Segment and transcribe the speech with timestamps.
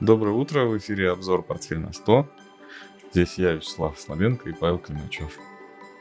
[0.00, 2.24] Доброе утро, в эфире обзор «Портфель на 100».
[3.10, 5.36] Здесь я, Вячеслав Слабенко и Павел Климачев.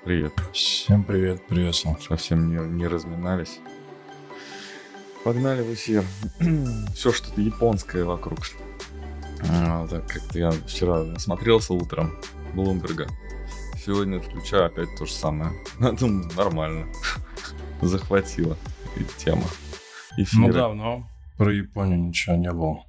[0.05, 0.33] Привет.
[0.53, 1.97] Всем привет, приветствую.
[1.99, 3.59] Совсем не, не разминались.
[5.23, 6.03] Погнали в эфир.
[6.93, 8.37] Все что-то японское вокруг.
[9.49, 12.11] А, так как-то я вчера насмотрелся утром
[12.53, 13.07] Блумберга.
[13.83, 15.53] Сегодня включаю опять то же самое.
[15.79, 16.87] Думаю, нормально.
[17.81, 18.57] Захватила
[19.17, 19.45] тема.
[20.17, 20.41] Эфира.
[20.41, 22.86] Ну давно про Японию ничего не было.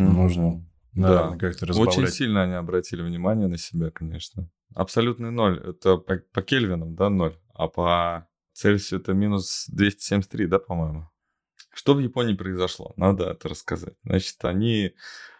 [0.00, 0.64] Нужно
[0.94, 1.98] да, как-то разбавлять.
[1.98, 4.48] Очень сильно они обратили внимание на себя, конечно.
[4.74, 5.60] Абсолютный ноль.
[5.60, 7.38] Это по, по Кельвинам, да, ноль.
[7.54, 11.08] А по Цельсию это минус 273, да, по-моему?
[11.72, 12.92] Что в Японии произошло?
[12.96, 13.94] Надо это рассказать.
[14.04, 14.94] Значит, они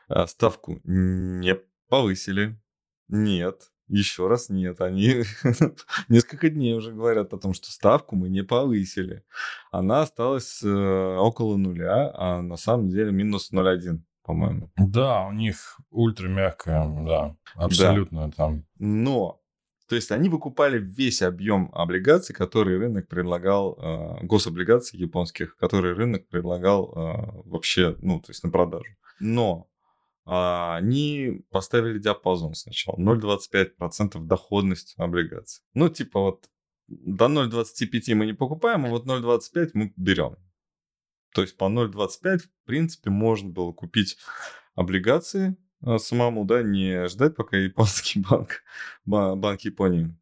[0.09, 1.57] а, ставку не
[1.89, 2.61] повысили.
[3.09, 3.71] Нет.
[3.89, 4.81] Еще раз нет.
[4.81, 5.25] Они
[6.09, 9.25] несколько дней уже говорят о том, что ставку мы не повысили.
[9.73, 14.71] Она осталась э, около нуля, а на самом деле минус 0,1 по-моему.
[14.77, 18.33] Да, у них ультра мягкая, да, абсолютно да.
[18.33, 18.65] там.
[18.79, 19.41] Но,
[19.89, 26.29] то есть они выкупали весь объем облигаций, который рынок предлагал, э, гособлигаций японских, которые рынок
[26.29, 28.95] предлагал э, вообще, ну, то есть на продажу.
[29.21, 29.71] Но
[30.33, 32.97] а, они поставили диапазон сначала.
[32.97, 35.65] 0,25% доходность облигаций.
[35.75, 36.49] Ну, типа вот
[36.87, 40.37] до 0,25 мы не покупаем, а вот 0,25 мы берем.
[41.33, 44.19] То есть по 0,25 в принципе можно было купить
[44.75, 48.63] облигации а, самому, да, не ждать, пока японский банк,
[49.05, 50.15] банк Японии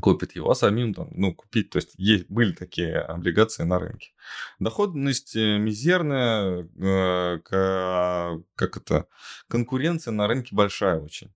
[0.00, 1.70] купит его, а самим там, ну, купить.
[1.70, 4.12] То есть, есть были такие облигации на рынке.
[4.58, 9.06] Доходность э, мизерная, э, как это,
[9.48, 11.32] конкуренция на рынке большая очень.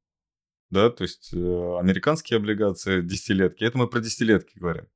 [0.70, 4.88] Да, то есть э, американские облигации, десятилетки, это мы про десятилетки говорим.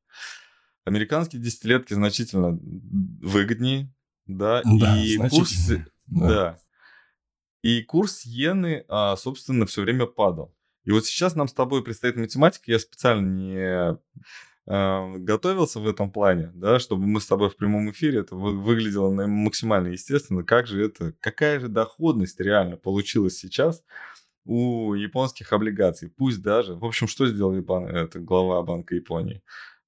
[0.90, 3.94] Американские десятилетки значительно выгоднее,
[4.26, 5.70] да, да и курс,
[6.08, 6.28] да.
[6.28, 6.58] да,
[7.62, 10.52] и курс иены, а, собственно, все время падал.
[10.84, 13.98] И вот сейчас нам с тобой предстоит математика, я специально не
[14.66, 19.12] э, готовился в этом плане, да, чтобы мы с тобой в прямом эфире это выглядело
[19.28, 20.42] максимально естественно.
[20.42, 23.84] Как же это, какая же доходность реально получилась сейчас
[24.44, 26.08] у японских облигаций?
[26.08, 29.42] Пусть даже, в общем, что сделал Япон, это глава Банка Японии?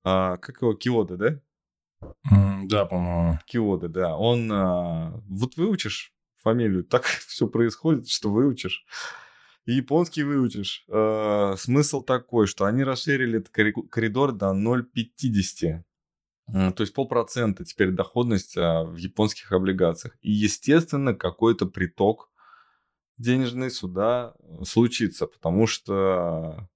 [0.05, 1.41] А, как его, Киода, да?
[2.33, 3.39] Mm, да, по-моему.
[3.47, 4.17] Киода, да.
[4.17, 8.85] Он, а, вот выучишь фамилию, так все происходит, что выучишь
[9.67, 10.85] и японский выучишь.
[10.89, 13.51] Э, смысл такой, что они расширили этот
[13.91, 15.83] коридор до 0,50.
[16.47, 20.17] То есть полпроцента теперь доходность а, в японских облигациях.
[20.21, 22.31] И, естественно, какой-то приток
[23.17, 26.69] денежный сюда э, случится, потому что,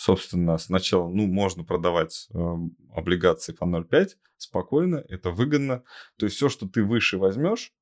[0.00, 2.38] собственно, сначала, ну, можно продавать э,
[2.94, 5.84] облигации по 0,5 спокойно, это выгодно.
[6.16, 7.74] То есть все, что ты выше возьмешь,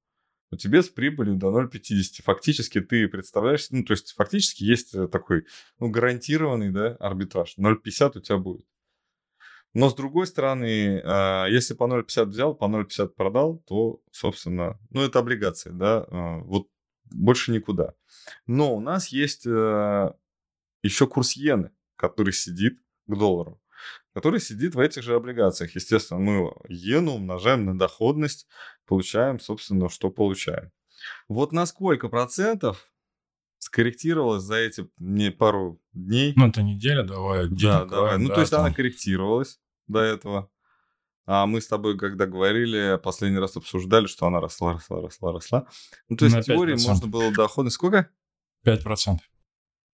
[0.51, 2.25] у тебя с прибылью до 0,50.
[2.25, 5.45] Фактически ты представляешь, ну, то есть фактически есть э, такой,
[5.79, 7.55] ну, гарантированный, да, арбитраж.
[7.57, 8.67] 0,50 у тебя будет.
[9.73, 15.03] Но с другой стороны, а, если по 0,50 взял, по 0,50 продал, то, собственно, ну,
[15.03, 16.67] это облигация, да, а, вот
[17.05, 17.95] больше никуда.
[18.49, 20.13] Но у нас есть э,
[20.83, 23.61] еще курс иены, который сидит к доллару
[24.15, 25.75] который сидит в этих же облигациях.
[25.75, 28.47] Естественно, мы иену умножаем на доходность,
[28.87, 30.73] получаем, собственно, что получаем.
[31.29, 32.91] Вот на сколько процентов
[33.59, 36.33] скорректировалась за эти не пару дней?
[36.37, 37.49] Ну, это неделя, давай.
[37.49, 38.19] Да, давай.
[38.19, 38.65] Ну, да, то есть там...
[38.65, 40.51] она корректировалась до этого.
[41.27, 45.67] А мы с тобой, когда говорили, последний раз обсуждали, что она росла, росла, росла, росла.
[46.09, 46.89] Ну, то есть на в теории 5%.
[46.89, 47.75] можно было доходность...
[47.75, 48.11] Сколько?
[48.65, 49.19] 5%.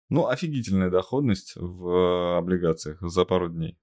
[0.09, 3.77] Ну, офигительная доходность в облигациях за пару дней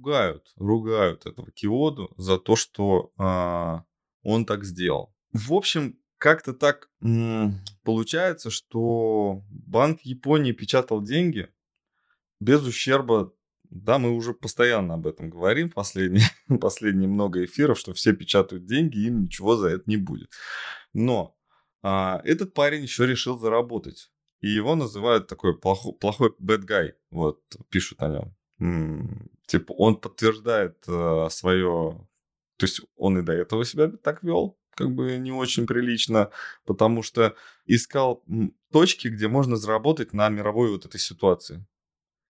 [0.00, 3.84] ругают, ругают этого Киоду за то, что а,
[4.22, 5.14] он так сделал.
[5.32, 11.48] В общем, как-то так м- получается, что Банк Японии печатал деньги
[12.40, 13.32] без ущерба.
[13.64, 16.24] Да, мы уже постоянно об этом говорим последние,
[16.60, 20.30] последние много эфиров, что все печатают деньги, им ничего за это не будет.
[20.92, 21.36] Но
[21.82, 24.10] а, этот парень еще решил заработать.
[24.40, 26.92] И его называют такой плохой, плохой bad guy.
[27.10, 29.30] Вот, пишут о нем.
[29.46, 32.06] Типа он подтверждает э, свое...
[32.56, 36.30] То есть он и до этого себя так вел, как бы не очень прилично,
[36.66, 37.34] потому что
[37.66, 38.22] искал
[38.70, 41.66] точки, где можно заработать на мировой вот этой ситуации.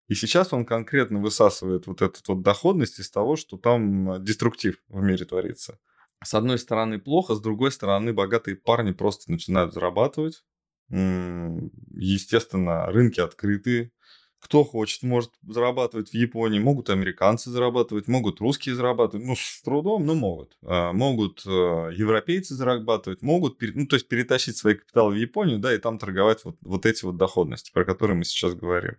[0.08, 5.00] И сейчас он конкретно высасывает вот эту вот доходность из того, что там деструктив в
[5.00, 5.78] мире творится.
[6.22, 10.44] С одной стороны плохо, с другой стороны богатые парни просто начинают зарабатывать.
[10.90, 13.92] Естественно, рынки открыты,
[14.40, 20.06] кто хочет, может зарабатывать в Японии, могут американцы зарабатывать, могут русские зарабатывать, ну, с трудом,
[20.06, 20.56] но могут.
[20.62, 25.74] А, могут а, европейцы зарабатывать, могут, ну, то есть перетащить свои капиталы в Японию, да,
[25.74, 28.96] и там торговать вот, вот эти вот доходности, про которые мы сейчас говорим.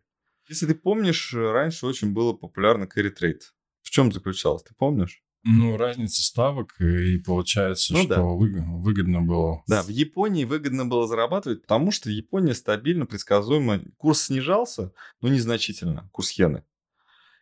[0.48, 3.42] Если ты помнишь, раньше очень было популярно carry trade.
[3.82, 5.24] В чем заключалось, ты помнишь?
[5.44, 8.22] Ну, разница ставок, и получается, ну, что да.
[8.22, 9.64] выгодно было.
[9.68, 13.82] Да, в Японии выгодно было зарабатывать, потому что Япония стабильно, предсказуемо.
[13.98, 16.64] Курс снижался, но незначительно, курс иены.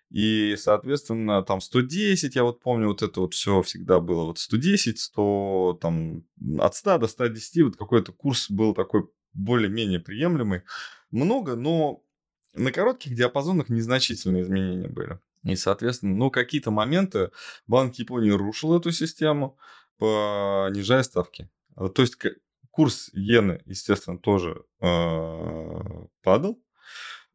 [0.10, 4.25] И, соответственно, там 110, я вот помню, вот это вот все всегда было.
[4.25, 6.24] Вот 110, 100, там,
[6.57, 10.63] от 100 до 110, вот какой-то курс был такой более-менее приемлемый.
[11.12, 12.02] Много, но
[12.56, 15.19] на коротких диапазонах незначительные изменения были.
[15.44, 17.32] И, соответственно, ну, какие-то моменты
[17.68, 19.58] Банк Японии рушил эту систему,
[19.98, 21.50] понижая ставки.
[21.76, 22.18] А, то есть
[22.72, 25.80] курс иены, естественно, тоже э,
[26.24, 26.62] падал.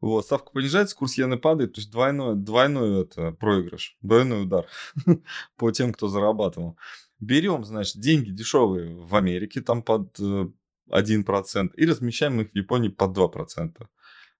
[0.01, 4.67] Вот, ставка понижается, курс иены падает, то есть двойной, двойной это проигрыш, двойной удар
[5.57, 6.77] по тем, кто зарабатывал.
[7.19, 10.55] Берем, значит, деньги дешевые в Америке, там под 1%,
[10.89, 13.87] э, и размещаем их в Японии под 2%.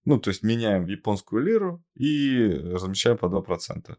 [0.06, 3.98] Ну, то есть меняем в японскую лиру и размещаем по 2%.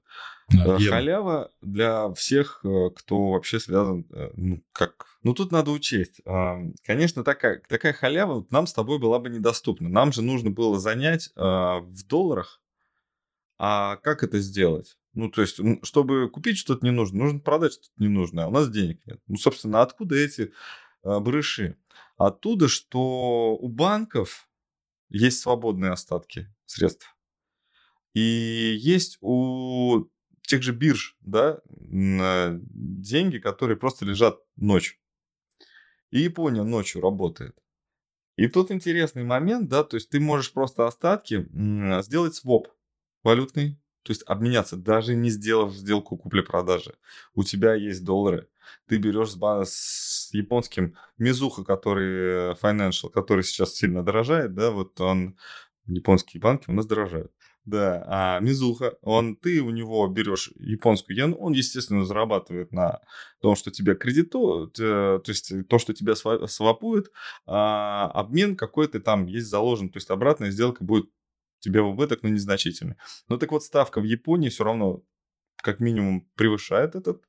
[0.48, 5.06] Да, э, Халява для всех, э, кто вообще связан, э, ну, как...
[5.24, 6.20] Ну, тут надо учесть.
[6.24, 9.88] А, конечно, такая, такая халява нам с тобой была бы недоступна.
[9.88, 12.62] Нам же нужно было занять в долларах.
[13.58, 14.98] А как это сделать?
[15.14, 18.50] Ну, то есть, чтобы купить что-то не нужно, нужно продать что-то не нужно, а у
[18.52, 19.18] нас денег нет.
[19.26, 20.52] Ну, собственно, откуда эти
[21.02, 21.76] брыши?
[22.18, 24.45] Оттуда, что у банков
[25.08, 27.16] есть свободные остатки средств.
[28.14, 30.06] И есть у
[30.42, 34.98] тех же бирж, да, деньги, которые просто лежат ночью.
[36.10, 37.58] И Япония ночью работает.
[38.36, 41.48] И тут интересный момент, да, то есть ты можешь просто остатки
[42.02, 42.68] сделать своп
[43.22, 46.94] валютный, то есть обменяться, даже не сделав сделку купли-продажи.
[47.34, 48.48] У тебя есть доллары,
[48.86, 55.00] ты берешь с, с японским Мизуха, который э, financial, который сейчас сильно дорожает, да, вот
[55.00, 55.36] он,
[55.86, 57.32] японские банки у нас дорожают.
[57.64, 63.00] Да, а Мизуха, он, ты у него берешь японскую йену, он, естественно, зарабатывает на
[63.40, 67.10] том, что тебя кредитуют, э, то есть то, что тебя свапует,
[67.44, 71.10] а обмен какой-то там есть заложен, то есть обратная сделка будет
[71.66, 72.96] тебе в убыток, но незначительный.
[73.28, 75.02] Ну так вот, ставка в Японии все равно
[75.56, 77.24] как минимум превышает этот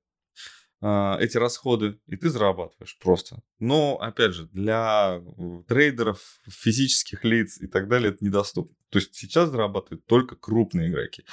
[0.79, 3.41] а, эти расходы, и ты зарабатываешь просто.
[3.59, 5.21] Но, опять же, для
[5.67, 8.75] трейдеров, физических лиц и так далее это недоступно.
[8.89, 11.25] То есть сейчас зарабатывают только крупные игроки.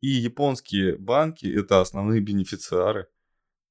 [0.00, 3.08] И японские банки– это основные бенефициары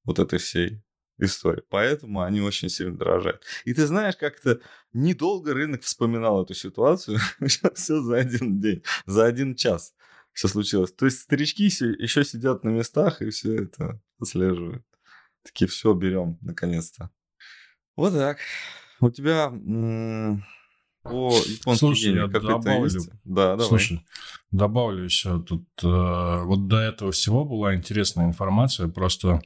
[0.04, 0.82] вот этой всей
[1.22, 1.62] истории.
[1.68, 3.42] Поэтому они очень сильно дорожают.
[3.64, 4.60] И ты знаешь, как-то
[4.92, 7.18] недолго рынок вспоминал эту ситуацию.
[7.74, 9.94] все за один день, за один час
[10.32, 10.92] все случилось.
[10.92, 14.84] То есть старички еще сидят на местах и все это отслеживают.
[15.42, 17.10] Такие, все, берем, наконец-то.
[17.96, 18.38] Вот так.
[19.00, 19.52] У тебя
[21.02, 22.84] по японской Слушай, я добавлю.
[22.84, 23.10] Есть?
[23.24, 23.66] Да, давай.
[23.66, 24.06] Слушай,
[24.50, 25.66] добавлю еще тут.
[25.82, 28.88] Э, вот до этого всего была интересная информация.
[28.88, 29.42] Просто,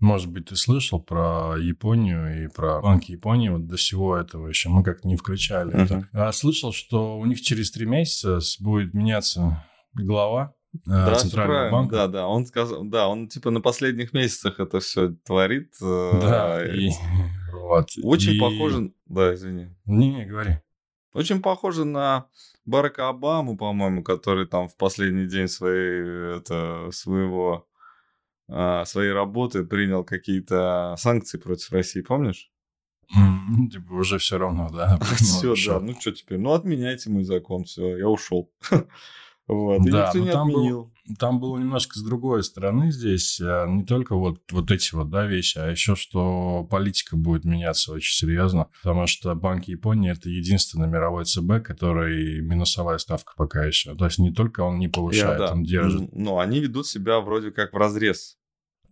[0.00, 3.48] может быть, ты слышал про Японию и про банки Японии.
[3.48, 5.84] Вот до всего этого еще мы как не включали uh-huh.
[5.84, 6.08] это.
[6.12, 10.54] А слышал, что у них через три месяца будет меняться глава
[10.86, 11.96] Э, да, Центрального банка.
[11.96, 15.72] Да, да, он сказал, да, он типа на последних месяцах это все творит.
[15.80, 16.90] Э, да, и,
[17.52, 17.90] вот.
[18.02, 18.40] Очень и...
[18.40, 19.68] похоже, да, извини.
[19.84, 20.58] Не, не, говори.
[21.14, 22.26] Очень похоже на
[22.66, 27.68] Барака Обаму, по-моему, который там в последний день своей, это, своего,
[28.48, 32.50] а, своей работы принял какие-то санкции против России, помнишь?
[33.14, 34.98] Ну, типа уже все равно, да.
[35.16, 35.78] Все, да.
[35.78, 36.38] Ну что теперь?
[36.38, 38.50] Ну отменяйте мой закон, все, я ушел.
[39.46, 40.84] Вот, и да, никто не там отменил.
[40.84, 43.38] Был, там было немножко с другой стороны здесь.
[43.42, 47.92] А, не только вот, вот эти вот да, вещи, а еще, что политика будет меняться
[47.92, 48.68] очень серьезно.
[48.82, 53.94] Потому что Банк Японии– это единственный мировой ЦБ, который минусовая ставка пока еще.
[53.94, 55.52] То есть не только он не повышает, Я, да.
[55.52, 56.12] он держит.
[56.14, 58.38] Но они ведут себя вроде как в разрез.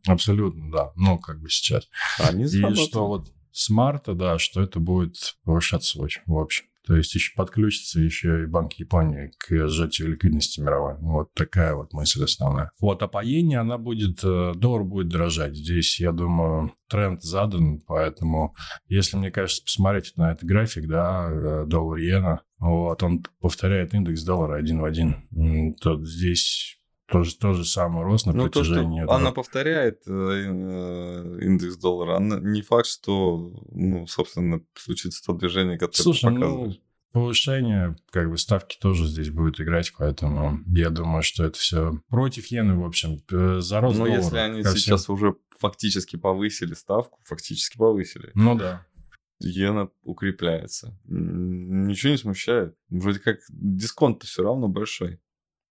[0.06, 0.92] Абсолютно, да.
[0.97, 1.88] Ну, как бы сейчас.
[2.18, 6.66] Они И что вот с марта, да, что это будет повышаться очень, в общем.
[6.86, 10.96] То есть еще подключится еще и Банк Японии к сжатию ликвидности мировой.
[10.98, 12.70] Вот такая вот мысль основная.
[12.80, 15.54] Вот, по иене она будет, э, доллар будет дорожать.
[15.56, 18.54] Здесь, я думаю, тренд задан, поэтому
[18.88, 24.56] если, мне кажется, посмотреть на этот график, да, э, доллар-иена, вот, он повторяет индекс доллара
[24.56, 26.81] один в один, то здесь
[27.12, 29.00] тоже то же самый рост на ну, протяжении...
[29.00, 35.23] То, что она повторяет э, э, индекс доллара, она, не факт, что, ну, собственно, случится
[35.25, 36.75] то движение, которое Слушай, ты показываешь.
[36.75, 36.81] Ну,
[37.12, 42.50] повышение, как бы ставки тоже здесь будут играть, поэтому я думаю, что это все против
[42.50, 45.14] иены, в общем, за рост Но если они сейчас всем...
[45.14, 48.31] уже фактически повысили ставку, фактически повысили.
[48.35, 48.85] Ну да.
[49.40, 50.99] Иена укрепляется.
[51.04, 52.76] Ничего не смущает.
[52.88, 55.21] Вроде как дисконт-то все равно большой.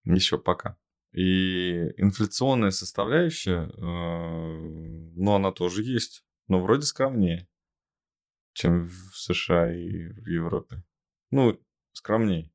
[0.04, 0.76] Еще пока.
[1.12, 7.48] И инфляционная составляющая, ну, она тоже есть, но вроде скромнее,
[8.54, 10.82] чем в США и в Европе.
[11.30, 11.60] Ну,
[11.92, 12.50] скромнее.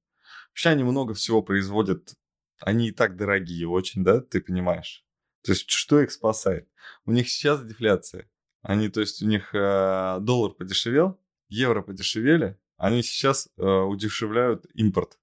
[0.50, 2.16] Вообще они много всего производят.
[2.60, 5.06] Они и так дорогие очень, да, ты понимаешь?
[5.44, 6.68] То есть что их спасает?
[7.06, 8.28] У них сейчас дефляция.
[8.62, 15.20] Они, то есть у них э, доллар подешевел, евро подешевели, они сейчас э, удешевляют импорт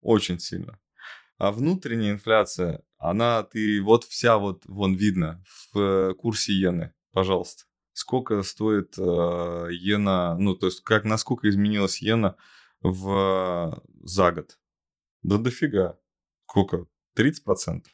[0.00, 0.78] очень сильно.
[1.38, 7.64] А внутренняя инфляция, она, ты, вот вся вот, вон видно в э, курсе иены, пожалуйста.
[7.92, 12.36] Сколько стоит э, иена, ну, то есть как, насколько изменилась иена
[12.82, 14.58] в, за год?
[15.22, 15.98] Да дофига.
[16.48, 16.86] Сколько?
[17.16, 17.84] 30%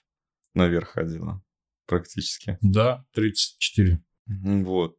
[0.54, 1.42] наверх ходила
[1.86, 2.58] практически.
[2.60, 4.02] Да, 34.
[4.26, 4.96] Вот.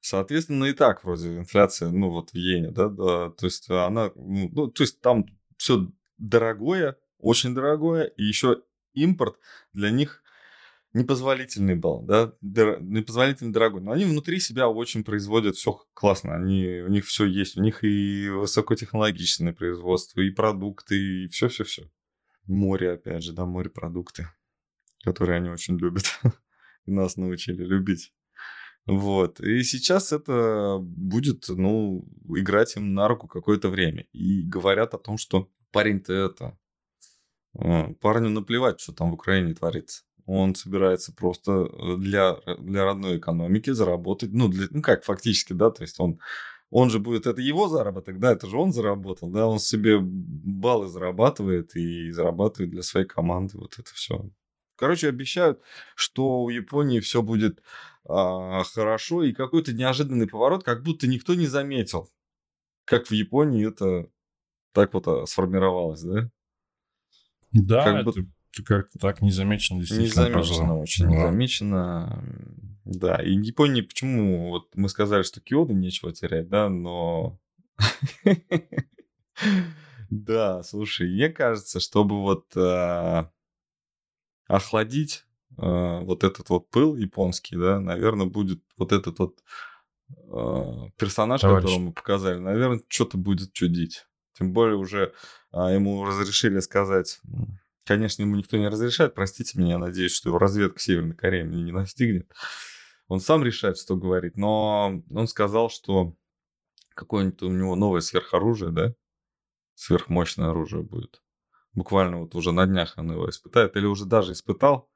[0.00, 4.68] Соответственно, и так вроде инфляция, ну вот в иене, да, да, то есть она, ну,
[4.68, 5.26] то есть там
[5.56, 8.62] все дорогое, очень дорогое, и еще
[8.94, 9.36] импорт
[9.72, 10.22] для них
[10.92, 13.82] непозволительный был, да, дор- непозволительно дорогой.
[13.82, 17.82] Но они внутри себя очень производят все классно, они, у них все есть, у них
[17.82, 21.90] и высокотехнологичное производство, и продукты, и все-все-все.
[22.46, 24.28] Море, опять же, да, морепродукты,
[25.02, 26.04] которые они очень любят,
[26.86, 28.12] и нас научили любить.
[28.86, 29.40] Вот.
[29.40, 34.06] И сейчас это будет, ну, играть им на руку какое-то время.
[34.12, 36.56] И говорят о том, что парень-то это
[38.00, 40.02] парню наплевать, что там в Украине творится.
[40.26, 45.70] Он собирается просто э, для, для родной экономики заработать, ну, для, ну как фактически, да,
[45.70, 46.18] то есть он,
[46.70, 50.88] он же будет, это его заработок, да, это же он заработал, да, он себе баллы
[50.88, 54.28] зарабатывает и зарабатывает для своей команды, вот это все.
[54.76, 55.62] Короче, обещают,
[55.94, 57.62] что у Японии все будет
[58.04, 62.10] а, хорошо, и какой-то неожиданный поворот, как будто никто не заметил,
[62.84, 64.10] как в Японии это
[64.72, 66.30] так вот а, сформировалось, да?
[67.52, 68.28] Да, как это, бы...
[68.64, 70.28] как-то так незамечено действительно.
[70.28, 71.10] Незамечено, очень да.
[71.10, 72.24] незамечено.
[72.84, 77.38] Да, и Японии почему, вот мы сказали, что Киоду нечего терять, да, но...
[80.08, 83.30] Да, слушай, мне кажется, чтобы вот а,
[84.46, 85.24] охладить
[85.58, 89.42] а, вот этот вот пыл японский, да, наверное, будет вот этот вот
[90.96, 91.64] персонаж, Товарищ.
[91.64, 94.06] которого мы показали, наверное, что-то будет чудить.
[94.38, 95.14] Тем более уже
[95.50, 97.20] а, ему разрешили сказать...
[97.84, 101.62] Конечно, ему никто не разрешает, простите меня, я надеюсь, что его разведка Северной Кореи меня
[101.62, 102.28] не настигнет.
[103.06, 106.16] Он сам решает, что говорит, но он сказал, что
[106.94, 108.92] какое-нибудь у него новое сверхоружие, да,
[109.74, 111.22] сверхмощное оружие будет.
[111.74, 114.90] Буквально вот уже на днях он его испытает, или уже даже испытал.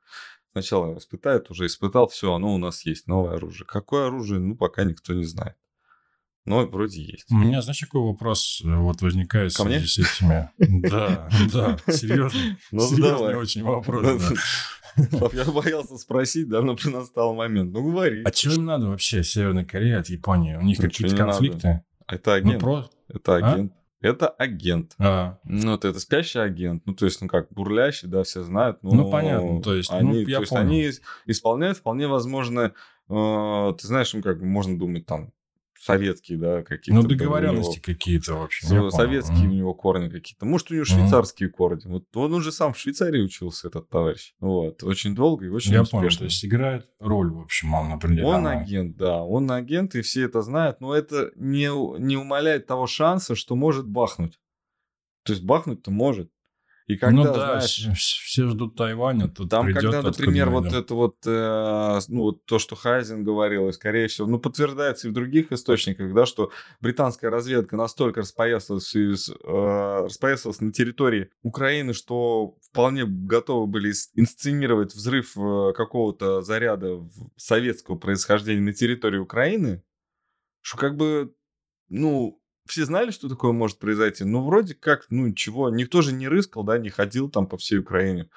[0.50, 3.68] Сначала его испытает, уже испытал, все, оно у нас есть, новое оружие.
[3.68, 5.56] Какое оружие, ну, пока никто не знает.
[6.47, 7.30] Но вроде есть.
[7.30, 9.80] У меня, знаешь, какой вопрос э, вот возникает Ко мне?
[9.80, 10.50] с этими?
[10.59, 12.40] Да, да, серьезно.
[12.70, 14.23] Ну, серьезный очень вопрос.
[15.32, 17.73] Я боялся спросить, да, но настал момент.
[17.73, 18.23] Ну, говори.
[18.25, 20.56] А чего им надо вообще Северной Корее от Японии?
[20.56, 21.82] У них какие-то конфликты?
[22.06, 22.90] Это ну, агент.
[23.09, 23.37] Это а?
[23.37, 23.73] агент.
[24.00, 24.94] Это агент.
[24.99, 25.38] А.
[25.44, 26.82] Ну, это, это спящий агент.
[26.87, 28.82] Ну, то есть, ну как, бурлящий, да, все знают.
[28.82, 29.61] Но ну, понятно.
[29.62, 30.90] То есть, они, ну, я то есть, они
[31.26, 32.73] исполняют вполне возможно,
[33.09, 35.32] э, ты знаешь, ну, как можно думать там,
[35.80, 37.02] советские, да, какие-то.
[37.02, 38.68] Ну, договоренности него, какие-то, в общем.
[38.70, 40.44] Ну, советские у него корни какие-то.
[40.44, 41.82] Может, у него швейцарские mm корни.
[41.87, 44.34] Вот он уже сам в Швейцарии учился, этот товарищ.
[44.40, 44.82] Вот.
[44.84, 46.00] Очень долго и очень Я успешно.
[46.00, 48.28] понял, то есть играет роль, в общем, он определенно.
[48.28, 49.22] Он агент, да.
[49.22, 51.68] Он агент, и все это знают, но это не,
[51.99, 54.38] не умаляет того шанса, что может бахнуть.
[55.25, 56.30] То есть бахнуть-то может.
[56.90, 60.92] И когда, ну да, знаешь, все ждут Тайваня, тут Там, придет, когда, например, вот это
[60.92, 65.14] вот, э, ну, вот то, что Хайзен говорил, и, скорее всего, ну, подтверждается и в
[65.14, 73.04] других источниках, да, что британская разведка настолько распоясалась, э, распоясалась на территории Украины, что вполне
[73.06, 79.85] готовы были инсценировать взрыв э, какого-то заряда советского происхождения на территории Украины,
[80.61, 81.32] что как бы,
[81.88, 82.39] ну,
[82.71, 86.62] все знали, что такое может произойти, но вроде как, ну, ничего, никто же не рыскал,
[86.65, 88.29] да, не ходил там по всей Украине.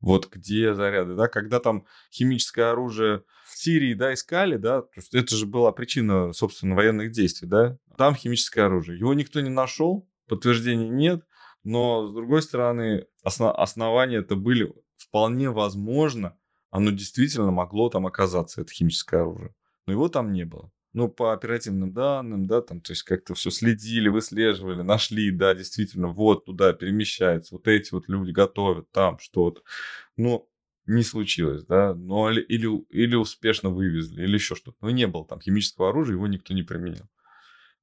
[0.00, 5.14] Вот где заряды, да, когда там химическое оружие в Сирии, да, искали, да, то есть
[5.14, 8.98] это же была причина, собственно, военных действий, да, там химическое оружие.
[8.98, 11.24] Его никто не нашел, подтверждений нет,
[11.64, 16.36] но, с другой стороны, осно- основания это были вполне возможно,
[16.70, 19.54] оно действительно могло там оказаться, это химическое оружие.
[19.86, 20.70] Но его там не было.
[20.98, 26.08] Ну, по оперативным данным, да, там, то есть как-то все следили, выслеживали, нашли, да, действительно,
[26.08, 29.62] вот туда перемещается, вот эти вот люди готовят там что-то.
[30.16, 30.48] Но
[30.86, 32.42] не случилось, да, ну, или,
[32.90, 34.76] или успешно вывезли, или еще что-то.
[34.80, 37.08] Но не было там химического оружия, его никто не применил.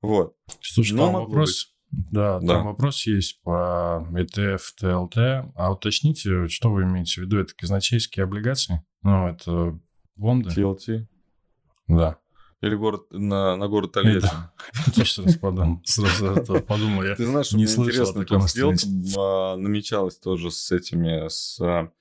[0.02, 0.36] Вот.
[0.60, 2.06] Слушай, Но там вопрос, быть.
[2.12, 7.40] да, да, там вопрос есть по ETF, TLT, а уточните, что вы имеете в виду,
[7.40, 8.84] это казначейские облигации?
[9.04, 9.80] Ну, это
[10.18, 10.50] бонды?
[10.50, 11.08] TLT.
[11.88, 12.20] Да.
[12.66, 14.28] Или город на, на город Тольятти.
[14.96, 15.82] Точно подумал.
[15.84, 17.04] Сразу подумал.
[17.04, 18.80] Я Ты знаешь, не интересно, там сделка
[19.18, 21.92] а, намечалась тоже с этими, с а,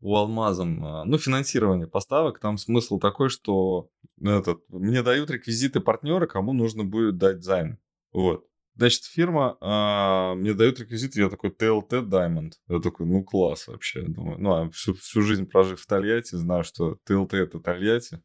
[0.00, 3.88] у Алмазом, а, ну, финансирование поставок, там смысл такой, что
[4.20, 7.78] этот, мне дают реквизиты партнера, кому нужно будет дать займ.
[8.12, 8.46] Вот.
[8.76, 12.52] Значит, фирма а, мне дает реквизиты, я такой TLT Diamond.
[12.68, 14.02] Я такой, ну класс вообще.
[14.02, 18.22] Думаю, ну, а всю, всю жизнь прожив в Тольятти, знаю, что TLT это Тольятти.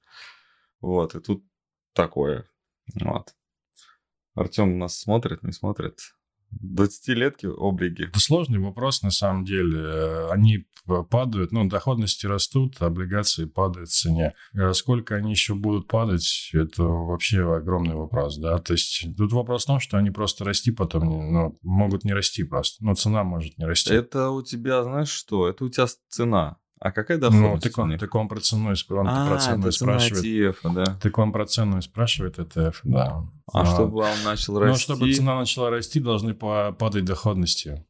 [0.79, 1.43] Вот, и тут
[1.97, 2.45] такое.
[3.01, 3.33] Вот.
[4.35, 5.99] Артем нас смотрит, не смотрит.
[6.63, 8.03] 20-летки облиги?
[8.03, 10.29] Это сложный вопрос, на самом деле.
[10.29, 10.65] Они
[11.09, 14.33] падают, ну, доходности растут, облигации падают в цене.
[14.53, 18.59] Э, сколько они еще будут падать, это вообще огромный вопрос, да.
[18.59, 22.43] То есть тут вопрос в том, что они просто расти потом, ну, могут не расти
[22.43, 22.85] просто.
[22.85, 23.93] Но цена может не расти.
[23.93, 26.57] Это у тебя, знаешь что, это у тебя цена.
[26.79, 27.53] А какая доходность?
[27.53, 30.23] Ну, так он, так он про цену, он а, про цену спрашивает.
[30.23, 30.97] ETF, да?
[31.01, 33.23] Так он про цену спрашивает ETF, да.
[33.51, 34.71] А, а чтобы он начал расти?
[34.71, 37.83] Ну, чтобы цена начала расти, должны падать доходности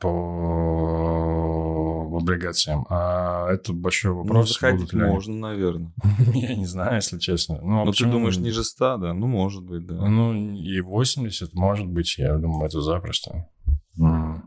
[0.00, 1.32] по
[2.16, 2.86] облигациям.
[2.88, 4.58] А это большой ну, вопрос.
[4.60, 5.92] Ну, будут ли можно, наверное.
[6.34, 7.60] Я не знаю, если честно.
[7.62, 9.14] Ну, а ну ты думаешь, ниже 100, да?
[9.14, 9.94] Ну, может быть, да.
[9.94, 13.48] Ну, и 80, может быть, я думаю, это запросто.
[13.98, 14.40] Mm.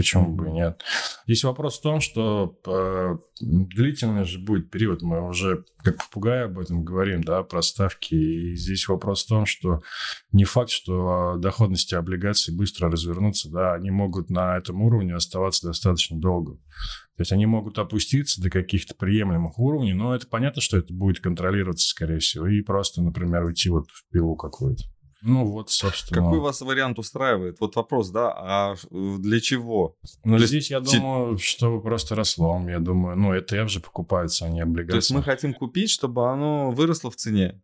[0.00, 0.82] Почему бы и нет?
[1.26, 5.02] Здесь вопрос в том, что э, длительный же будет период.
[5.02, 8.14] Мы уже как попугай об этом говорим, да, про ставки.
[8.14, 9.82] И здесь вопрос в том, что
[10.32, 16.18] не факт, что доходности облигаций быстро развернутся, да, они могут на этом уровне оставаться достаточно
[16.18, 16.54] долго.
[16.54, 21.20] То есть они могут опуститься до каких-то приемлемых уровней, но это понятно, что это будет
[21.20, 24.84] контролироваться, скорее всего, и просто, например, уйти вот в пилу какую-то.
[25.22, 26.22] Ну вот, собственно.
[26.22, 27.60] Какой вас вариант устраивает?
[27.60, 29.96] Вот вопрос, да, а для чего?
[30.24, 32.60] Ну, здесь я думаю, чтобы просто росло.
[32.68, 34.92] Я думаю, ну, это же покупаются, а не облигации.
[34.92, 37.60] То есть мы хотим купить, чтобы оно выросло в цене?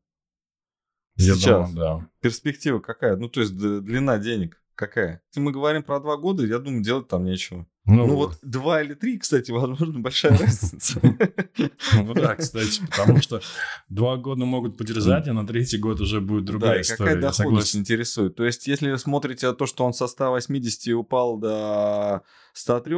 [1.16, 1.70] Я Сейчас.
[1.70, 2.08] думаю, да.
[2.20, 3.16] Перспектива какая?
[3.16, 5.22] Ну, то есть длина денег какая?
[5.30, 7.66] Если мы говорим про два года, я думаю, делать там нечего.
[7.86, 11.00] Ну, ну вот два или три, кстати, возможно, большая разница.
[11.94, 13.40] Ну да, кстати, потому что
[13.88, 17.14] два года могут подержать, а на третий год уже будет другая история.
[17.14, 18.36] какая доходность интересует?
[18.36, 22.96] То есть, если смотрите то, что он со 180 упал до 103,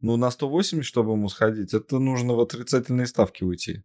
[0.00, 3.82] ну, на 180, чтобы ему сходить, это нужно в отрицательные ставки уйти.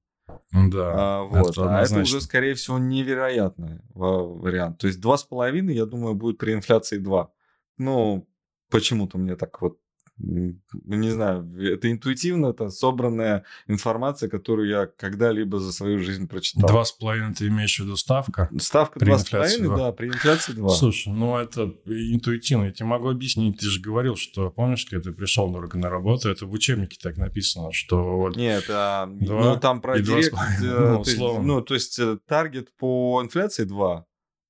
[0.52, 0.92] Да.
[0.96, 1.52] А, вот.
[1.52, 4.80] это, а это уже, скорее всего, невероятный вариант.
[4.80, 7.32] То есть, два с половиной, я думаю, будет при инфляции 2.
[7.78, 8.28] Ну,
[8.70, 9.83] почему-то мне так вот ну,
[10.18, 16.70] не знаю, это интуитивно, это собранная информация, которую я когда-либо за свою жизнь прочитал.
[16.70, 18.50] Два с половиной ты имеешь в виду ставка?
[18.60, 20.70] Ставка два с половиной, да, при инфляции два.
[20.70, 25.16] Слушай, ну это интуитивно, я тебе могу объяснить, ты же говорил, что, помнишь, когда ты
[25.16, 28.36] пришел только на работу, это в учебнике так написано, что вот...
[28.36, 33.22] Нет, а, ну там про директ, э, ну, то ну, то есть э, таргет по
[33.24, 34.06] инфляции 2,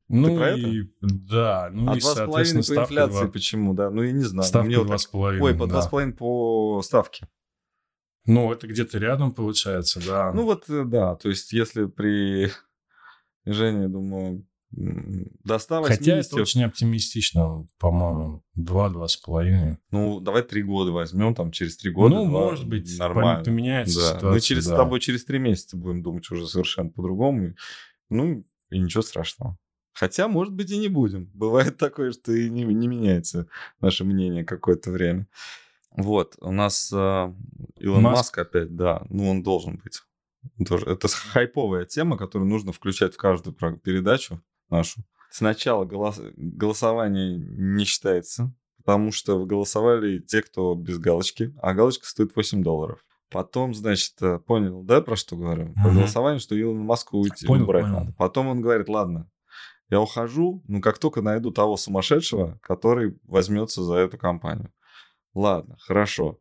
[0.10, 3.28] ну и да, ну а и соответственно по инфляции 2.
[3.30, 3.90] почему, да?
[3.90, 4.48] Ну я не знаю.
[4.48, 5.44] Ставка два с половиной.
[5.44, 7.28] Ой, по два с половиной по ставке.
[8.26, 10.32] Ну это где-то рядом получается, да.
[10.34, 12.52] Ну вот э, да, то есть если при
[13.46, 15.98] Жене, думаю, до 180...
[15.98, 18.44] Хотя это очень оптимистично, по-моему.
[18.56, 19.78] Два-два с половиной.
[19.92, 22.16] Ну, давай три года возьмем, там, через три года.
[22.16, 23.44] Ну, может быть, нормально.
[23.44, 24.08] поменяется да.
[24.08, 24.74] ситуация, Мы через да.
[24.74, 27.54] с тобой через три месяца будем думать уже совершенно по-другому.
[28.10, 29.58] Ну, и ничего страшного.
[29.94, 31.30] Хотя, может быть, и не будем.
[31.34, 33.48] Бывает такое, что и не, не меняется
[33.80, 35.28] наше мнение какое-то время.
[35.96, 37.34] Вот, у нас э,
[37.78, 38.18] Илон Маск.
[38.18, 40.02] Маск опять, да, ну он должен быть.
[40.68, 40.88] Тоже.
[40.88, 45.02] Это хайповая тема, которую нужно включать в каждую передачу нашу.
[45.30, 46.20] Сначала голос...
[46.36, 53.06] голосование не считается, потому что голосовали те, кто без галочки, а галочка стоит 8 долларов.
[53.30, 55.74] Потом, значит, э, понял, да, про что говорю?
[55.74, 55.96] По угу.
[55.96, 58.00] голосованию, что Илон Маску уйти, понял, убрать понял.
[58.00, 58.14] надо.
[58.14, 59.28] Потом он говорит, ладно,
[59.94, 64.74] я ухожу, ну, как только найду того сумасшедшего, который возьмется за эту компанию.
[65.36, 66.40] Ладно, хорошо.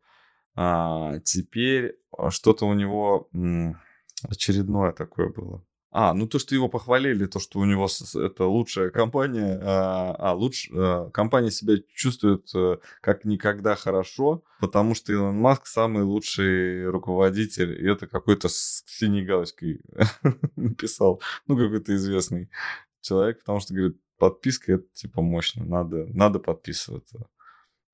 [0.55, 3.79] А, теперь а, что-то у него м,
[4.27, 5.63] очередное такое было.
[5.95, 10.33] А, ну то, что его похвалили, то, что у него это лучшая компания, а, а
[10.33, 16.89] лучше а, компания себя чувствует а, как никогда хорошо, потому что Илон Маск самый лучший
[16.89, 19.81] руководитель, и это какой-то с синей галочкой
[20.55, 22.49] написал, ну какой-то известный
[23.03, 27.27] человек, потому что, говорит, подписка это типа мощно, надо, надо подписываться.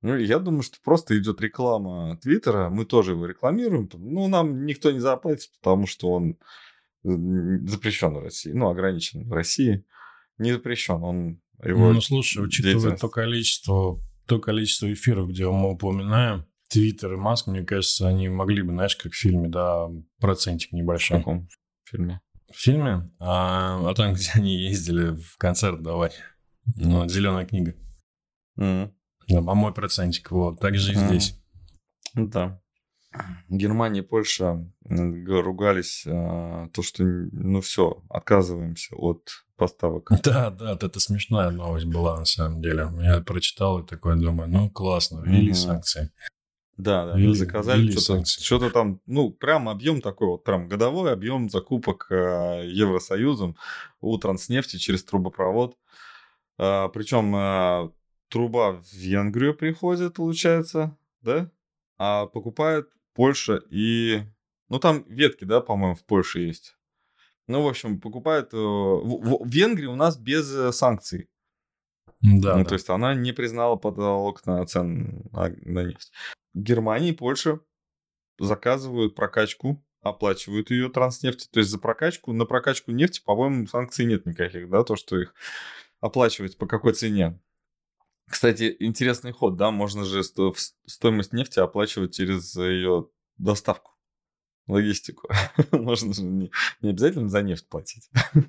[0.02, 3.88] Ну, я думаю, что просто идет реклама Твиттера, мы тоже его рекламируем.
[3.92, 6.38] Ну, нам никто не заплатит, потому что он
[7.02, 9.84] запрещен в России, ну, ограничен в России.
[10.38, 16.46] Не запрещен, он его Ну, слушай, учитывая то количество, то количество эфиров, где мы упоминаем,
[16.68, 19.88] Твиттер и Маск, мне кажется, они могли бы, знаешь, как в фильме, да,
[20.20, 21.18] процентик небольшой.
[21.18, 21.48] В каком
[21.84, 22.20] фильме?
[22.50, 23.10] В фильме?
[23.18, 26.14] А, а там, где они ездили в концерт давать.
[26.76, 27.74] Ну, зеленая книга.
[28.58, 28.92] Mm.
[29.28, 30.60] Да, а мой процентик, вот.
[30.60, 31.06] Так же и mm.
[31.06, 31.40] здесь.
[32.14, 32.60] Да.
[33.48, 40.10] Германия и Польша ругались, а, то, что, ну все, отказываемся от поставок.
[40.22, 42.88] Да, да, это смешная новость была на самом деле.
[43.00, 45.54] Я прочитал и такой думаю, ну классно, ввели mm-hmm.
[45.54, 46.12] санкции.
[46.80, 51.50] Да, да, ввели, заказали что-то, что-то там, ну, прям объем такой вот, прям годовой объем
[51.50, 53.56] закупок э, Евросоюзом
[54.00, 55.76] у Транснефти через трубопровод.
[56.58, 57.90] Э, причем э,
[58.28, 61.50] труба в Венгрию приходит, получается, да?
[61.98, 64.22] А покупает Польша и...
[64.70, 66.76] Ну, там ветки, да, по-моему, в Польше есть.
[67.46, 68.54] Ну, в общем, покупают...
[68.54, 71.28] Э, в, в Венгрии у нас без э, санкций.
[72.22, 72.68] Да, ну, да.
[72.68, 76.12] То есть она не признала потолок на цен на, на нефть.
[76.54, 77.60] Германия и Польша
[78.38, 81.48] заказывают прокачку, оплачивают ее транснефти.
[81.50, 85.34] То есть за прокачку, на прокачку нефти, по-моему, санкций нет никаких, да, то, что их
[86.00, 87.38] оплачивать по какой цене.
[88.28, 90.54] Кстати, интересный ход, да, можно же сто,
[90.86, 93.08] стоимость нефти оплачивать через ее
[93.38, 93.92] доставку,
[94.68, 95.28] логистику.
[95.72, 98.08] можно же не, не обязательно за нефть платить.
[98.34, 98.44] Ну,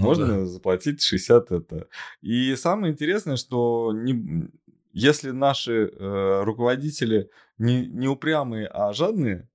[0.00, 1.88] можно заплатить 60 это.
[2.20, 4.50] И самое интересное, что не,
[4.94, 7.28] если наши э, руководители
[7.58, 9.48] не, не упрямые, а жадные,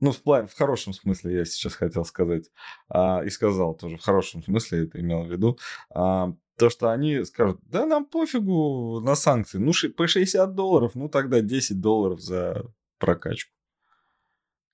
[0.00, 2.50] ну, в, плане, в хорошем смысле я сейчас хотел сказать,
[2.88, 5.58] а, и сказал тоже в хорошем смысле, это имел в виду,
[5.94, 11.08] а, то, что они скажут, да нам пофигу на санкции, ну по 60 долларов, ну
[11.08, 12.62] тогда 10 долларов за
[12.98, 13.52] прокачку.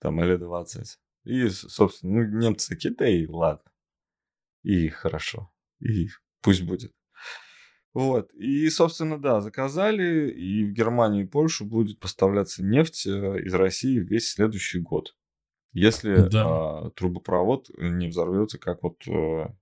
[0.00, 0.98] Там или 20.
[1.24, 3.70] И, собственно, ну, немцы такие, да и ладно.
[4.62, 5.50] И хорошо.
[5.80, 6.08] И
[6.40, 6.92] пусть будет.
[7.98, 8.32] Вот.
[8.34, 13.98] И, собственно, да, заказали, и в Германию и Польшу будет поставляться нефть э, из России
[13.98, 15.16] весь следующий год.
[15.72, 16.44] Если да.
[16.46, 19.52] а, трубопровод не взорвется, как вот а,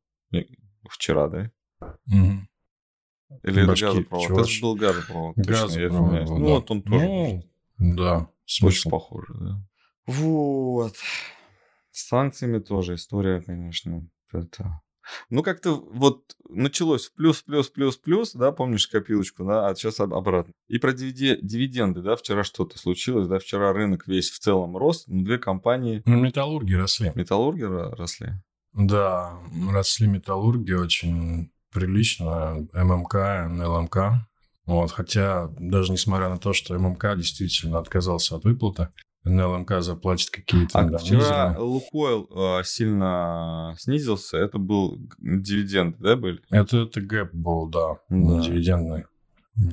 [0.86, 1.50] вчера, да?
[1.80, 3.40] Угу.
[3.42, 4.26] Или Башки, это газопровод?
[4.26, 4.40] Чего?
[4.40, 5.36] Это же был газопровод.
[5.36, 7.04] Газопровод, точно, был, Ну, вот он тоже.
[7.06, 7.42] Ну,
[7.78, 8.30] да.
[8.44, 8.88] Смысл.
[8.88, 9.66] Очень похоже, да.
[10.04, 10.94] Вот.
[11.90, 14.06] С санкциями тоже история, конечно.
[14.30, 14.82] Это...
[15.30, 20.52] Ну, как-то вот началось плюс, плюс, плюс, плюс, да, помнишь копилочку, да, а сейчас обратно.
[20.68, 25.24] И про дивиденды, да, вчера что-то случилось, да, вчера рынок весь в целом рос, но
[25.24, 26.02] две компании...
[26.06, 27.12] Ну, металлурги росли.
[27.14, 28.32] Металлурги росли?
[28.72, 29.38] Да,
[29.70, 33.14] росли металлурги очень прилично, ММК,
[33.48, 33.98] НЛМК.
[34.66, 38.88] Вот, хотя даже несмотря на то, что ММК действительно отказался от выплаты,
[39.26, 40.78] НЛМК заплатит какие-то...
[40.78, 41.60] А да, вчера низеры.
[41.60, 46.40] Лукойл э, сильно снизился, это был дивиденд, да, были?
[46.50, 48.40] Это, это гэп был, да, да.
[48.40, 49.04] дивидендный.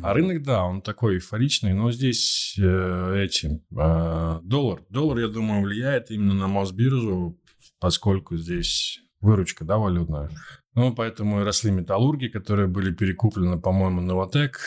[0.01, 5.61] А рынок, да, он такой эйфоричный, но здесь э, эти э, доллар, доллар, я думаю,
[5.61, 7.37] влияет именно на Мосбиржу,
[7.79, 10.29] поскольку здесь выручка, да, валютная.
[10.75, 14.59] Ну, поэтому и росли металлурги, которые были перекуплены, по-моему, Новотек,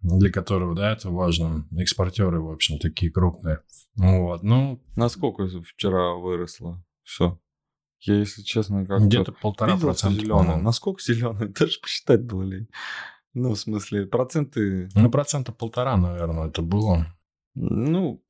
[0.00, 1.66] для которого, да, это важно.
[1.76, 3.60] Экспортеры, в общем, такие крупные.
[3.94, 4.82] Вот, ну...
[4.96, 7.38] Насколько вчера выросло все?
[8.00, 10.20] Я, если честно, как Где-то полтора процента.
[10.20, 10.56] Зеленое.
[10.56, 11.48] Насколько зеленое?
[11.58, 12.68] Даже посчитать было ли.
[13.34, 14.88] Ну, в смысле, проценты...
[14.94, 17.06] Ну, процента полтора, наверное, это было.
[17.54, 18.24] Ну,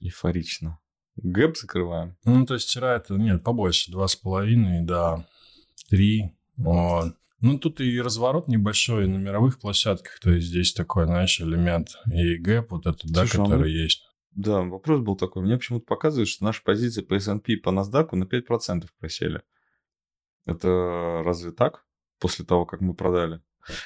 [0.00, 0.78] эйфорично.
[1.16, 2.16] Гэп закрываем.
[2.24, 5.26] Ну, то есть вчера это, нет, побольше, два с половиной, да,
[5.88, 7.14] три, вот.
[7.40, 12.36] Ну, тут и разворот небольшой на мировых площадках, то есть здесь такой, знаешь, элемент и
[12.36, 14.02] гэп вот этот, да, Слушай, а который а есть.
[14.32, 15.42] Да, вопрос был такой.
[15.42, 19.42] Мне почему-то показывает, что наши позиции по S&P по NASDAQ на 5% просели.
[20.46, 21.84] Это разве так?
[22.20, 23.40] После того, как мы продали?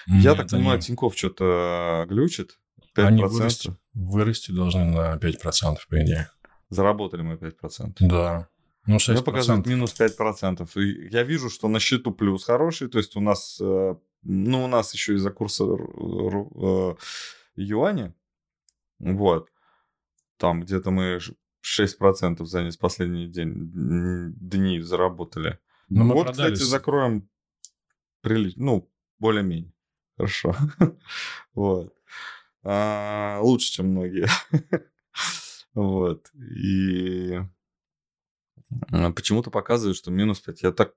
[0.07, 0.83] Нет, Я так понимаю, они...
[0.83, 2.59] Тиньков что-то глючит.
[2.97, 3.05] 5%.
[3.05, 6.29] Они вырасти, вырасти должны на 5%, по идее.
[6.71, 7.95] Заработали мы 5%.
[8.01, 8.49] Да.
[8.87, 9.13] Ну, 6%.
[9.13, 10.69] Мне показывает минус 5%.
[10.81, 12.89] И я вижу, что на счету плюс хороший.
[12.89, 16.95] То есть у нас, э, ну, у нас еще из-за курса э,
[17.57, 18.15] юаня,
[18.99, 19.51] вот,
[20.37, 21.19] там где-то мы
[21.63, 23.71] 6% за последний день,
[24.37, 25.59] дни заработали.
[25.89, 27.29] Но ну, вот, кстати, закроем
[28.21, 29.73] прилично, ну, более-менее.
[30.17, 30.55] Хорошо.
[31.55, 31.95] вот.
[32.63, 34.27] А, лучше, чем многие.
[35.75, 36.31] вот.
[36.35, 37.41] И
[39.15, 40.63] почему-то показывает, что минус 5.
[40.63, 40.93] Я так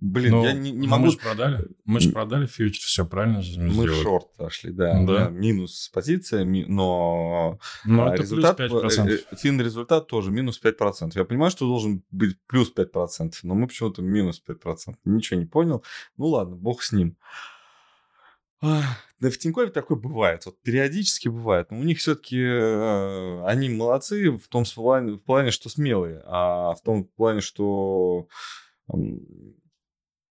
[0.00, 1.04] Блин, ну, я не, не ну, могу...
[1.04, 4.98] Мы же продали, мы же продали фьючер, все правильно же Мы в шорт зашли, да.
[5.04, 5.28] да.
[5.28, 9.08] Минус позиция, но, но а, это результат, плюс 5%.
[9.08, 11.12] Э, э, фин результат тоже минус 5%.
[11.14, 14.94] Я понимаю, что должен быть плюс 5%, но мы почему-то минус 5%.
[15.04, 15.84] Ничего не понял.
[16.16, 17.18] Ну ладно, бог с ним.
[18.60, 24.30] Да в Тинькове такое бывает, вот периодически бывает, но у них все-таки э, они молодцы
[24.30, 28.28] в том плане, в плане, что смелые, а в том плане, что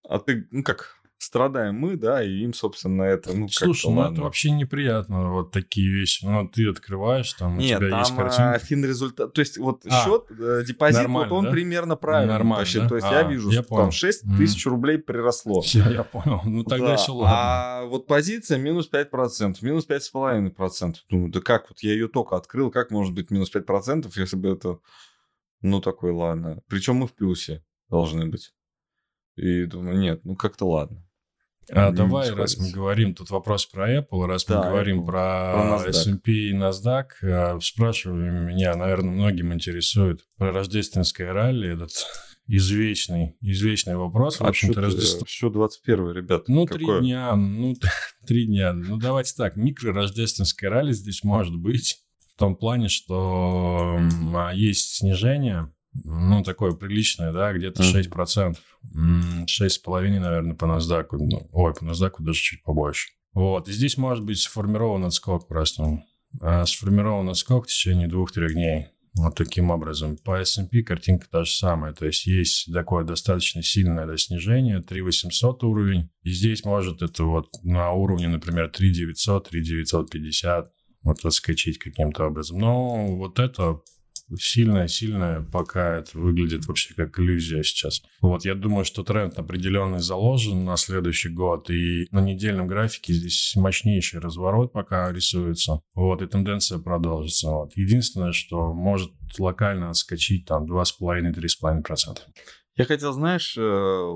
[0.04, 4.22] а ты, ну как, страдаем мы, да, и им, собственно, это, ну, Слушай, ну это
[4.22, 6.26] вообще неприятно, вот такие вещи.
[6.26, 8.52] Ну, ты открываешь, там у Нет, тебя там есть картинка.
[8.54, 11.52] А, фин результат, то есть вот а, счет, э, депозит, вот он да?
[11.52, 12.34] примерно правильный.
[12.34, 12.82] Нормально, вообще.
[12.82, 12.90] да?
[12.90, 14.38] То есть а, я вижу, я что там 6 mm.
[14.38, 15.62] тысяч рублей приросло.
[15.62, 16.42] Все, я понял.
[16.46, 16.94] Ну, тогда да.
[16.94, 17.30] еще ладно.
[17.32, 20.96] А вот позиция минус 5%, минус 5,5%.
[21.10, 24.50] Ну, да как, вот я ее только открыл, как может быть минус 5%, если бы
[24.50, 24.80] это,
[25.62, 26.62] ну, такой, ладно.
[26.68, 28.54] Причем мы в плюсе должны быть.
[29.36, 31.06] И думаю, нет, ну как-то ладно.
[31.72, 35.06] А давай, раз мы говорим, тут вопрос про Apple, раз да, мы говорим Apple.
[35.06, 41.92] про, про S&P и NASDAQ, а, спрашивали меня, наверное, многим интересует про рождественское ралли, этот
[42.48, 44.42] извечный, извечный вопрос.
[44.42, 45.26] А в общем-то, Рождество.
[45.26, 46.48] Все 21 ребят.
[46.48, 47.76] Ну, три дня, ну,
[48.28, 48.74] три дня.
[48.74, 52.04] Ну, давайте так, микро-рождественское ралли здесь может быть
[52.34, 54.00] в том плане, что
[54.54, 58.10] есть снижение ну, такое приличное, да, где-то mm.
[58.10, 58.58] 6%.
[59.46, 61.08] 6,5%, наверное, по NASDAQ.
[61.12, 63.10] Ну, ой, по NASDAQ даже чуть побольше.
[63.34, 66.04] Вот, и здесь может быть сформирован отскок просто.
[66.42, 68.88] А сформирован отскок в течение двух-трех дней.
[69.16, 70.18] Вот таким образом.
[70.18, 71.94] По S&P картинка та же самая.
[71.94, 76.10] То есть есть такое достаточно сильное да, снижение, 3800 уровень.
[76.24, 80.72] И здесь может это вот на уровне, например, 3900, 3950
[81.04, 82.60] вот отскочить каким-то образом.
[82.60, 83.82] Но вот это
[84.38, 88.02] сильная-сильная, пока это выглядит вообще как иллюзия сейчас.
[88.22, 93.54] Вот, я думаю, что тренд определенный заложен на следующий год, и на недельном графике здесь
[93.56, 97.50] мощнейший разворот пока рисуется, вот, и тенденция продолжится.
[97.50, 97.72] Вот.
[97.76, 102.20] Единственное, что может локально отскочить там 2,5-3,5%.
[102.76, 104.08] Я хотел, знаешь, э,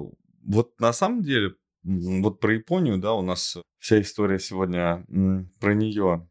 [0.46, 5.06] вот на самом деле, вот про Японию, да, у нас вся история сегодня
[5.60, 6.30] про нее.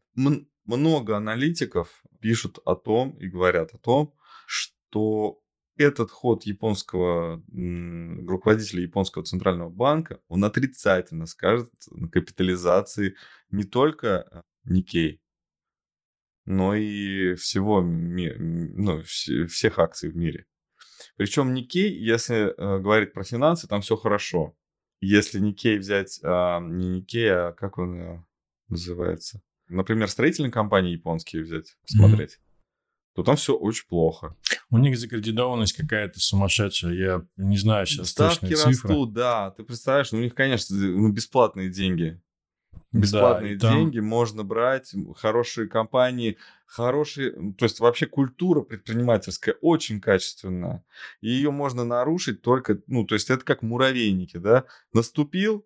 [0.65, 4.15] Много аналитиков пишут о том и говорят о том,
[4.47, 5.41] что
[5.75, 13.15] этот ход японского руководителя японского центрального банка, он отрицательно скажет на капитализации
[13.51, 15.21] не только Никей,
[16.45, 20.45] но и всего, ну, всех акций в мире.
[21.17, 24.55] Причем Никей, если э, говорить про финансы, там все хорошо.
[25.01, 28.23] Если Никей взять, а, не Никей, а как он э,
[28.69, 29.41] называется?
[29.73, 33.15] Например, строительные компании японские взять, смотреть, mm-hmm.
[33.15, 34.35] то там все очень плохо.
[34.69, 36.93] У них закредитованность какая-то сумасшедшая.
[36.93, 38.89] Я не знаю сейчас Ставки точные цифры.
[38.89, 39.51] растут, да.
[39.51, 42.19] Ты представляешь, ну, у них, конечно, ну, бесплатные деньги.
[42.91, 44.05] Бесплатные да, деньги там...
[44.05, 50.83] можно брать, хорошие компании, хорошие, то есть вообще культура предпринимательская очень качественная.
[51.21, 54.65] И ее можно нарушить только, ну, то есть это как муравейники, да.
[54.93, 55.65] Наступил,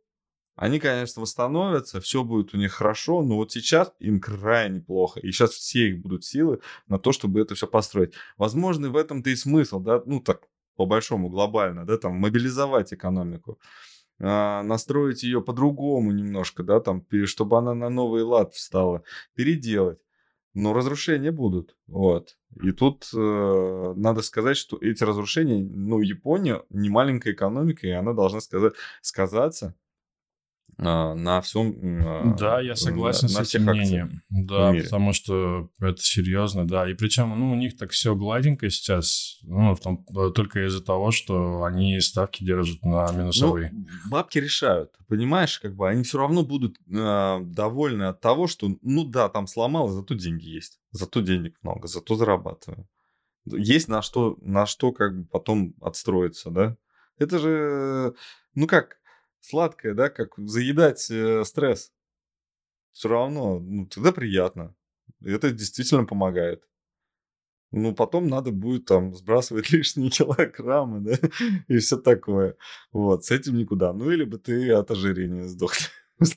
[0.57, 5.19] они, конечно, восстановятся, все будет у них хорошо, но вот сейчас им крайне плохо.
[5.19, 8.13] И сейчас все их будут силы на то, чтобы это все построить.
[8.37, 10.41] Возможно, в этом-то и смысл, да, ну так,
[10.75, 13.59] по-большому, глобально, да, там, мобилизовать экономику
[14.19, 19.03] а, настроить ее по-другому немножко, да, там, чтобы она на новый лад встала,
[19.35, 19.99] переделать.
[20.55, 22.35] Но разрушения будут, вот.
[22.63, 28.13] И тут э, надо сказать, что эти разрушения, ну, Япония не маленькая экономика, и она
[28.13, 29.75] должна сказать, сказаться
[30.77, 31.75] на всем...
[32.05, 34.21] А, да, я согласен на, с этим мнением.
[34.29, 36.89] Да, потому что это серьезно, да.
[36.89, 41.11] И причем, ну, у них так все гладенько сейчас, ну, в том, только из-за того,
[41.11, 43.71] что они ставки держат на минусовые.
[43.73, 48.69] Ну, бабки решают, понимаешь, как бы они все равно будут э, довольны от того, что,
[48.81, 52.87] ну да, там сломалось, зато деньги есть, зато денег много, зато зарабатываю.
[53.45, 56.75] Есть на что, на что как бы потом отстроиться, да?
[57.17, 58.13] Это же,
[58.53, 58.97] ну как,
[59.47, 61.91] сладкое, да, как заедать э, стресс.
[62.91, 64.75] Все равно, ну, тогда приятно.
[65.23, 66.63] Это действительно помогает.
[67.71, 71.29] Ну, потом надо будет там сбрасывать лишние килограммы, да,
[71.67, 72.55] и все такое.
[72.91, 73.93] Вот, с этим никуда.
[73.93, 75.91] Ну, или бы ты от ожирения сдохнешь.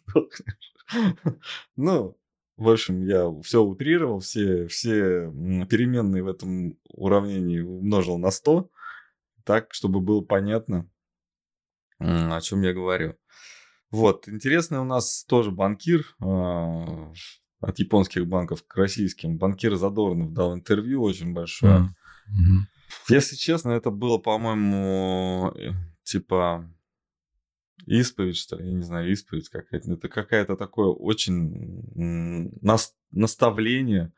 [1.76, 2.18] Ну,
[2.56, 5.32] в общем, я все утрировал, все, все
[5.70, 8.68] переменные в этом уравнении умножил на 100,
[9.44, 10.90] так, чтобы было понятно,
[12.00, 13.16] о чем я говорю.
[13.90, 17.12] Вот, интересный у нас тоже банкир э,
[17.60, 19.36] от японских банков к российским.
[19.36, 21.80] Банкир Задорнов дал интервью очень большое.
[21.80, 23.10] Mm-hmm.
[23.10, 25.72] Если честно, это было, по-моему, э,
[26.04, 26.70] типа
[27.86, 28.66] Исповедь, что ли?
[28.66, 29.92] Я не знаю, исповедь какая-то.
[29.92, 34.12] Это какая-то такое очень нас, наставление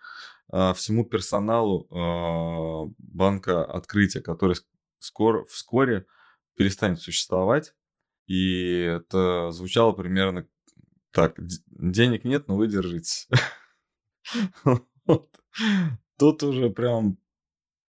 [0.53, 4.57] э, всему персоналу э, банка открытия, который
[4.99, 6.07] скоро, вскоре
[6.57, 7.75] перестанет существовать.
[8.27, 10.47] И это звучало примерно
[11.11, 11.39] так.
[11.69, 12.69] Денег нет, но вы.
[16.19, 17.19] Тут уже прям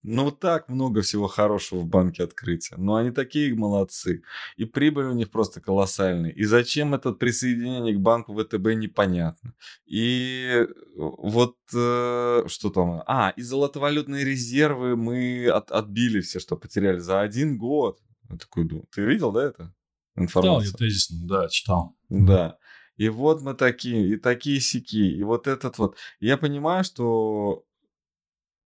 [0.04, 2.74] ну, так много всего хорошего в банке открытия.
[2.76, 4.22] Но они такие молодцы.
[4.56, 6.30] И прибыль у них просто колоссальная.
[6.30, 9.54] И зачем это присоединение к банку ВТБ, непонятно.
[9.86, 13.04] И вот э, что там?
[13.06, 18.00] А, и золотовалютные резервы мы от, отбили все, что потеряли за один год.
[18.32, 19.74] Я такой думаю, ты видел, да, это?
[20.16, 20.72] Информацию?
[20.72, 21.96] Читал я тезисно, да, читал.
[22.08, 22.58] Да.
[22.96, 25.96] И вот мы такие, и такие сики, и вот этот вот.
[26.20, 27.64] Я понимаю, что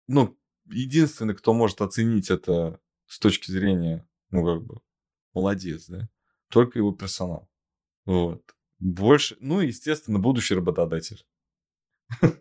[0.07, 4.81] ну, единственный, кто может оценить это с точки зрения, ну, как бы,
[5.33, 6.09] молодец, да,
[6.49, 7.49] только его персонал.
[8.05, 8.43] Вот.
[8.79, 11.25] Больше, ну, естественно, будущий работодатель.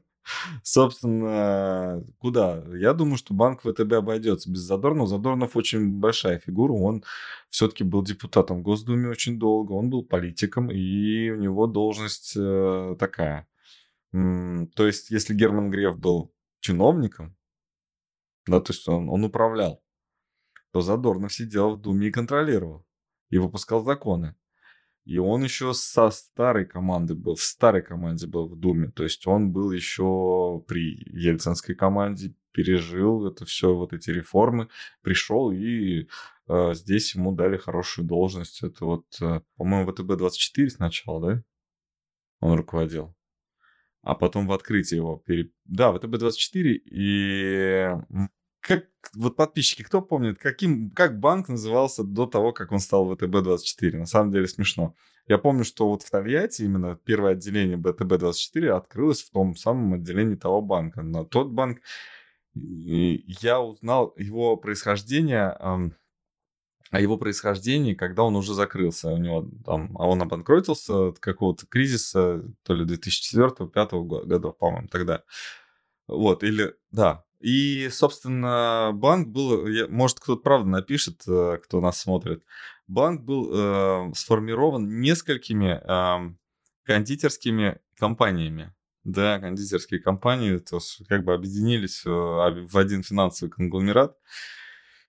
[0.63, 2.63] Собственно, куда?
[2.77, 5.07] Я думаю, что банк ВТБ обойдется без Задорнова.
[5.07, 6.73] Задорнов очень большая фигура.
[6.73, 7.05] Он
[7.49, 9.73] все-таки был депутатом в Госдуме очень долго.
[9.73, 13.49] Он был политиком, и у него должность э, такая.
[14.13, 17.37] То есть, если Герман Греф был чиновником,
[18.47, 19.83] да, то есть он, он управлял,
[20.73, 22.85] то Задорнов сидел в Думе и контролировал,
[23.29, 24.35] и выпускал законы.
[25.11, 28.93] И он еще со старой команды был, в старой команде был в Думе.
[28.93, 34.69] То есть он был еще при ельцинской команде, пережил это все, вот эти реформы,
[35.03, 36.07] пришел и
[36.47, 38.63] э, здесь ему дали хорошую должность.
[38.63, 41.43] Это вот, э, по-моему, ВТБ-24 сначала, да?
[42.39, 43.13] Он руководил.
[44.03, 45.51] А потом в открытии его пере...
[45.65, 47.89] Да, ВТБ-24 и
[48.61, 53.97] как вот подписчики, кто помнит, каким, как банк назывался до того, как он стал ВТБ-24?
[53.97, 54.95] На самом деле смешно.
[55.27, 60.35] Я помню, что вот в Тольятти именно первое отделение ВТБ-24 открылось в том самом отделении
[60.35, 61.03] того банка.
[61.03, 61.81] Но тот банк,
[62.55, 65.57] я узнал его происхождение,
[66.91, 69.11] о его происхождении, когда он уже закрылся.
[69.13, 75.23] У него там, а он обанкротился от какого-то кризиса, то ли 2004-2005 годов, по-моему, тогда.
[76.09, 82.45] Вот, или, да, и, собственно, банк был, может, кто-то правда напишет, э, кто нас смотрит,
[82.87, 86.35] банк был э, сформирован несколькими э,
[86.85, 88.75] кондитерскими компаниями.
[89.05, 94.19] Да, кондитерские компании то как бы объединились в, в один финансовый конгломерат.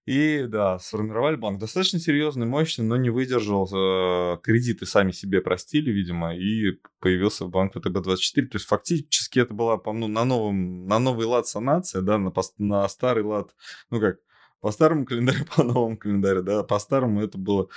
[0.06, 1.60] И да, сформировали банк.
[1.60, 3.70] Достаточно серьезный, мощный, но не выдержал.
[3.72, 8.48] Э, кредиты сами себе простили, видимо, и появился банк ВТБ-24.
[8.48, 12.90] То есть фактически это была ну, на, новом, на новый лад санация, да, на, на
[12.90, 13.56] старый лад,
[13.92, 14.18] ну как,
[14.60, 17.68] по старому календарю, по новому календарю, да, по старому это было,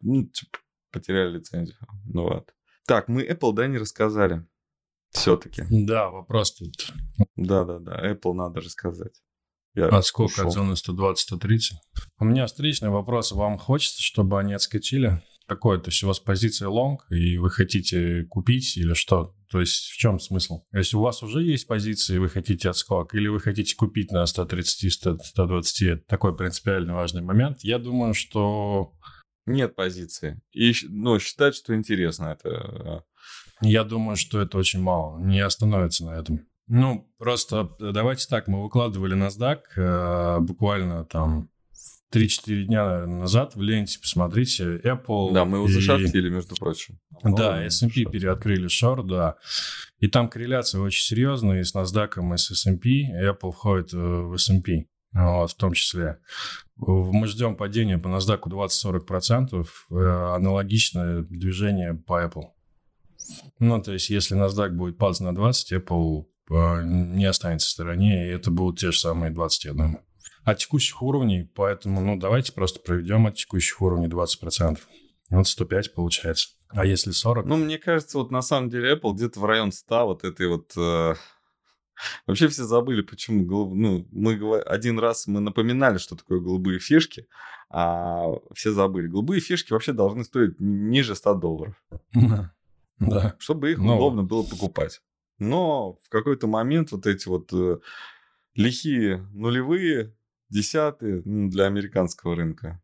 [0.00, 0.58] ну, типа,
[0.90, 1.76] потеряли лицензию.
[2.06, 2.54] Ну вот.
[2.86, 4.46] Так, мы Apple, да, не рассказали.
[5.10, 5.64] Все-таки.
[5.70, 6.92] Да, вопрос тут.
[7.36, 9.22] Да-да-да, Apple надо рассказать.
[9.74, 10.46] Я а сколько ушел.
[10.46, 11.72] от зоны 120-130?
[12.20, 13.32] У меня встречный вопрос.
[13.32, 15.22] Вам хочется, чтобы они отскочили?
[15.46, 15.80] Какой?
[15.80, 19.34] То есть у вас позиция лонг, и вы хотите купить или что?
[19.50, 20.64] То есть в чем смысл?
[20.72, 25.86] Если у вас уже есть позиции, вы хотите отскок, или вы хотите купить на 130-120,
[25.86, 27.58] это такой принципиально важный момент.
[27.60, 28.92] Я думаю, что...
[29.46, 30.40] Нет позиции.
[30.52, 32.48] И ну, считать, что интересно это...
[32.50, 33.02] А.
[33.60, 35.20] Я думаю, что это очень мало.
[35.20, 36.40] Не остановится на этом.
[36.66, 41.50] Ну, просто э, давайте так, мы выкладывали NASDAQ э, буквально там
[42.12, 45.32] 3-4 дня назад в ленте, посмотрите, Apple...
[45.32, 45.72] Да, мы его и...
[45.72, 46.98] зашортили, между прочим.
[47.22, 49.36] Да, S&P переоткрыли шорт, да.
[49.98, 53.10] И там корреляция очень серьезная и с NASDAQ, и с S&P.
[53.22, 56.18] Apple входит э, в S&P, вот, в том числе.
[56.76, 62.50] Мы ждем падения по NASDAQ 20-40%, э, аналогичное движение по Apple.
[63.58, 68.30] Ну, то есть, если NASDAQ будет падать на 20, Apple не останется в стороне, и
[68.30, 69.98] это будут те же самые 21.
[70.44, 74.78] От текущих уровней, поэтому, ну, давайте просто проведем от текущих уровней 20%.
[75.30, 76.50] Вот 105 получается.
[76.68, 77.46] А если 40?
[77.46, 80.72] Ну, мне кажется, вот на самом деле Apple где-то в район 100 вот этой вот...
[80.76, 81.14] Э...
[82.26, 87.28] Вообще все забыли, почему ну, мы один раз мы напоминали, что такое голубые фишки,
[87.70, 89.06] а все забыли.
[89.06, 91.82] Голубые фишки вообще должны стоить ниже 100 долларов.
[93.00, 93.34] Да.
[93.40, 93.96] Чтобы их Но...
[93.96, 95.02] удобно было покупать.
[95.48, 97.78] Но в какой-то момент вот эти вот э,
[98.54, 100.14] лихие нулевые,
[100.48, 102.82] десятые ну, для американского рынка,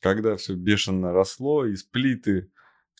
[0.00, 2.50] когда все бешено росло, и сплиты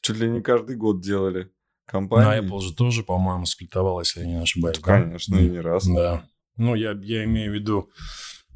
[0.00, 1.50] чуть ли не каждый год делали
[1.86, 2.40] компании.
[2.40, 4.78] На Apple же тоже, по-моему, сплитовалась, если я не ошибаюсь.
[4.78, 5.86] Да, конечно, и не раз.
[5.86, 6.24] Да.
[6.56, 7.90] Ну, я, я имею в виду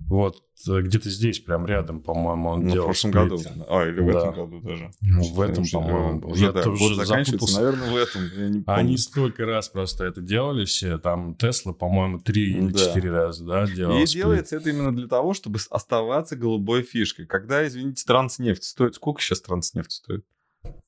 [0.00, 2.84] Вот э, где-то здесь, прям рядом, по-моему, он ну, делал.
[2.84, 3.30] В прошлом сплит.
[3.30, 3.66] году.
[3.68, 4.18] А, или в да.
[4.18, 4.90] этом году даже.
[5.00, 6.28] Ну, в этом, по-моему.
[6.28, 8.22] Уже, да, год заканчивается, наверное, в этом.
[8.36, 8.78] Я не помню.
[8.80, 10.98] Они столько раз просто это делали все.
[10.98, 14.22] Там Тесла, по-моему, три или четыре раза, да, делал И сплит.
[14.22, 17.26] делается это именно для того, чтобы оставаться голубой фишкой.
[17.26, 18.96] Когда, извините, транснефть стоит...
[18.96, 20.24] Сколько сейчас транснефть стоит?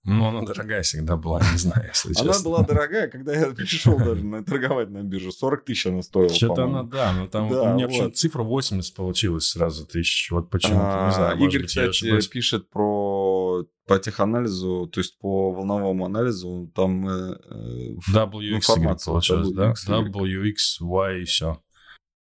[0.09, 2.31] Ну, она дорогая всегда была, не знаю, если честно.
[2.31, 5.33] Она была дорогая, когда я пришел даже на, торговать на биржу.
[5.33, 8.17] 40 тысяч она стоила, Что-то она, да, но там да, у меня вот.
[8.17, 10.31] цифра 80 получилась сразу тысяч.
[10.31, 15.53] Вот почему-то, а, не знаю, Игорь, быть, кстати, пишет про по теханализу, то есть по
[15.53, 19.75] волновому анализу, там э, э WX информация получилось, да?
[19.89, 21.61] WX, Y и все.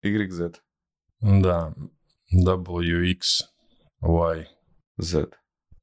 [0.03, 0.55] YZ.
[1.21, 1.73] Да,
[2.33, 3.21] WX,
[4.01, 4.47] Y.
[4.97, 5.29] Z.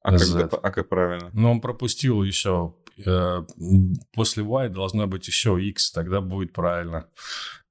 [0.03, 1.31] А как, а как правильно?
[1.33, 2.75] Ну, он пропустил еще.
[3.05, 3.45] Э,
[4.13, 7.07] после Y должно быть еще X, тогда будет правильно.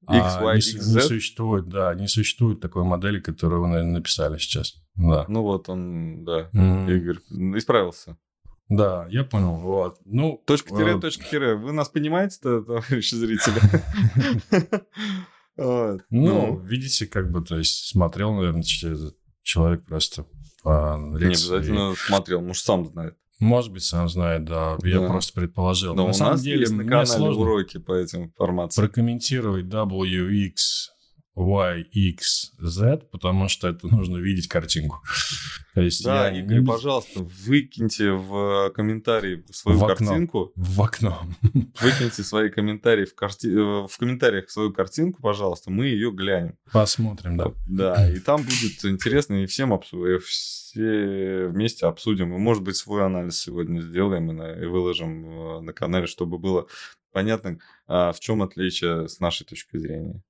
[0.04, 3.94] X, а Y, не, X, не существует, да, не существует такой модели, которую вы, наверное,
[3.94, 4.76] написали сейчас.
[4.96, 5.26] Да.
[5.28, 6.98] Ну вот он, да, mm-hmm.
[6.98, 7.20] Игорь,
[7.58, 8.18] исправился.
[8.70, 9.56] Да, я понял.
[9.58, 9.98] Вот.
[10.06, 11.00] Ну, точка тире, э...
[11.00, 11.56] точка тире.
[11.56, 13.60] Вы нас понимаете-то, товарищи зрители?
[16.10, 18.64] Ну, видите, как бы, то есть смотрел, наверное,
[19.44, 20.26] человек просто
[20.64, 21.50] по лекции.
[21.50, 23.16] Не обязательно смотрел, может, сам знает.
[23.40, 24.78] Может быть, сам знает, да.
[24.84, 25.08] Я да.
[25.08, 25.96] просто предположил.
[25.96, 28.82] Но на у самом нас деле, есть на канале сложно уроки по этим информации.
[28.82, 30.56] Прокомментировать WX
[31.40, 35.02] Y, X, Z, потому что это нужно видеть картинку.
[35.74, 36.66] То есть да, я Игорь, не...
[36.66, 40.08] пожалуйста, выкиньте в комментарии свою в окно.
[40.08, 40.52] картинку.
[40.56, 41.22] В окно.
[41.82, 43.48] Выкиньте свои комментарии в, карти...
[43.48, 46.58] Э, в комментариях свою картинку, пожалуйста, мы ее глянем.
[46.74, 47.54] Посмотрим, да.
[47.68, 52.36] Да, и там будет интересно, и всем обсудим, все вместе обсудим.
[52.36, 56.68] И, может быть, свой анализ сегодня сделаем и выложим э, на канале, чтобы было
[57.12, 60.22] понятно, а, в чем отличие с нашей точки зрения.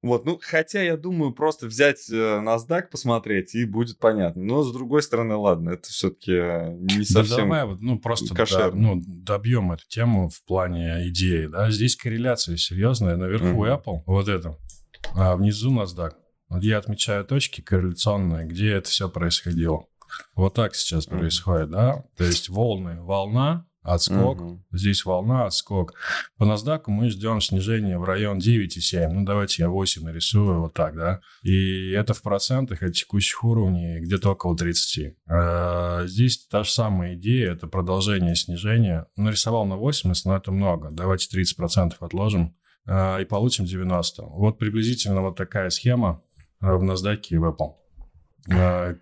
[0.00, 4.42] Вот, ну, хотя я думаю, просто взять э, NASDAQ, посмотреть, и будет понятно.
[4.44, 8.70] Но, с другой стороны, ладно, это все-таки э, не совсем да, давай, ну, просто да,
[8.72, 11.70] ну, добьем эту тему в плане идеи, да.
[11.72, 13.16] Здесь корреляция серьезная.
[13.16, 13.82] Наверху mm-hmm.
[13.82, 14.56] Apple, вот это,
[15.16, 16.12] а внизу NASDAQ.
[16.48, 19.84] Вот я отмечаю точки корреляционные, где это все происходило.
[20.36, 21.18] Вот так сейчас mm-hmm.
[21.18, 22.04] происходит, да.
[22.16, 24.40] То есть волны, волна, отскок.
[24.40, 24.64] Угу.
[24.72, 25.94] Здесь волна, отскок.
[26.36, 29.08] По NASDAQ мы ждем снижения в район 9,7.
[29.08, 31.20] Ну, давайте я 8 нарисую вот так, да.
[31.42, 35.16] И это в процентах от текущих уровней где-то около 30.
[35.28, 39.06] А здесь та же самая идея, это продолжение снижения.
[39.16, 40.90] Нарисовал на 80, но это много.
[40.90, 42.56] Давайте 30% отложим
[42.86, 44.22] а, и получим 90.
[44.22, 46.22] Вот приблизительно вот такая схема
[46.60, 47.74] а, в NASDAQ и в Apple.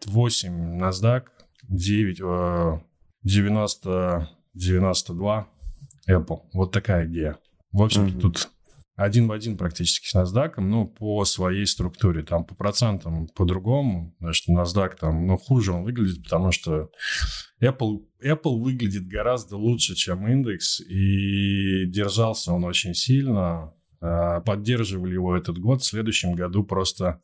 [0.06, 1.24] 8 NASDAQ,
[1.68, 2.82] 9,
[3.22, 5.48] 90 92
[6.08, 6.38] Apple.
[6.52, 7.38] Вот такая идея.
[7.72, 8.20] В общем mm-hmm.
[8.20, 8.50] тут
[8.96, 12.22] один в один практически с NASDAQ, ну, по своей структуре.
[12.22, 14.16] Там по процентам по-другому.
[14.20, 16.90] Значит, NASDAQ там, ну, хуже он выглядит, потому что
[17.60, 23.74] Apple, Apple выглядит гораздо лучше, чем индекс, и держался он очень сильно.
[24.00, 25.82] А, поддерживали его этот год.
[25.82, 27.20] В следующем году просто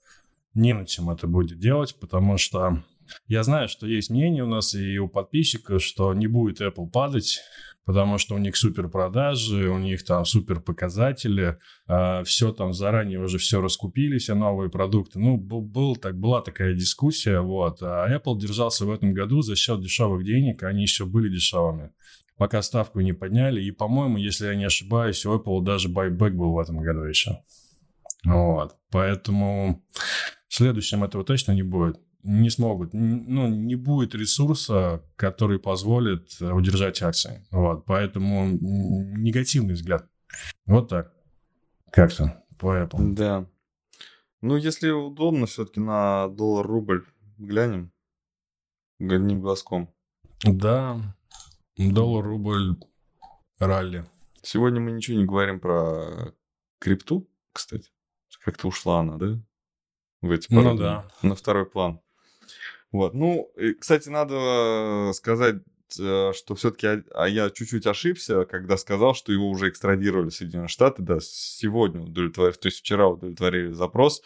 [0.54, 2.82] не на чем это будет делать, потому что
[3.26, 7.40] я знаю, что есть мнение у нас и у подписчиков, что не будет Apple падать,
[7.84, 11.56] потому что у них супер продажи, у них там супер показатели, э,
[11.88, 15.18] а, все там заранее уже все раскупили, все новые продукты.
[15.18, 17.82] Ну, был, был, так, была такая дискуссия, вот.
[17.82, 21.90] А Apple держался в этом году за счет дешевых денег, они еще были дешевыми
[22.38, 23.62] пока ставку не подняли.
[23.62, 27.38] И, по-моему, если я не ошибаюсь, у Apple даже байбек был в этом году еще.
[28.24, 28.76] Вот.
[28.90, 29.84] Поэтому
[30.48, 36.50] в следующем этого точно не будет не смогут, ну, не будет ресурса, который позволит э,
[36.52, 37.46] удержать акции.
[37.50, 40.08] Вот, поэтому негативный взгляд.
[40.66, 41.12] Вот так.
[41.90, 43.12] Как-то по Apple.
[43.14, 43.46] Да.
[44.40, 47.04] Ну, если удобно, все-таки на доллар-рубль
[47.38, 47.92] глянем.
[49.00, 49.92] Одним глазком.
[50.44, 51.16] Да.
[51.76, 52.76] Доллар-рубль
[53.58, 54.04] ралли.
[54.42, 56.34] Сегодня мы ничего не говорим про
[56.78, 57.90] крипту, кстати.
[58.44, 59.40] Как-то ушла она, да?
[60.20, 61.08] В эти ну да.
[61.22, 62.00] На второй план.
[62.92, 63.14] Вот.
[63.14, 65.56] Ну, и, кстати, надо сказать,
[65.98, 70.68] э, что все-таки а я чуть-чуть ошибся, когда сказал, что его уже экстрадировали в Соединенные
[70.68, 71.02] Штаты.
[71.02, 74.22] Да, сегодня удовлетворили, то есть вчера удовлетворили запрос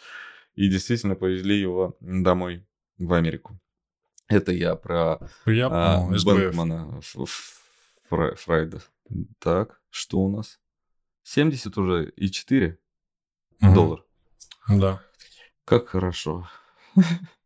[0.55, 2.65] и действительно повезли его домой
[2.97, 3.57] в Америку.
[4.27, 6.99] Это я про я а, Бэнкмана
[8.09, 8.81] Фрай, Фрайда.
[9.39, 10.59] Так, что у нас?
[11.23, 12.77] 70 уже и 4
[13.61, 13.73] угу.
[13.73, 14.03] доллара.
[14.67, 15.01] Да.
[15.63, 16.49] Как хорошо.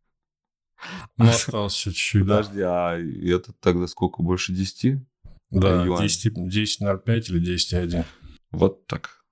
[1.16, 2.22] Ну, осталось чуть-чуть.
[2.22, 4.22] Подожди, а это тогда сколько?
[4.22, 5.02] Больше 10?
[5.50, 8.04] Да, 10,05 или 10,1.
[8.50, 9.22] Вот так.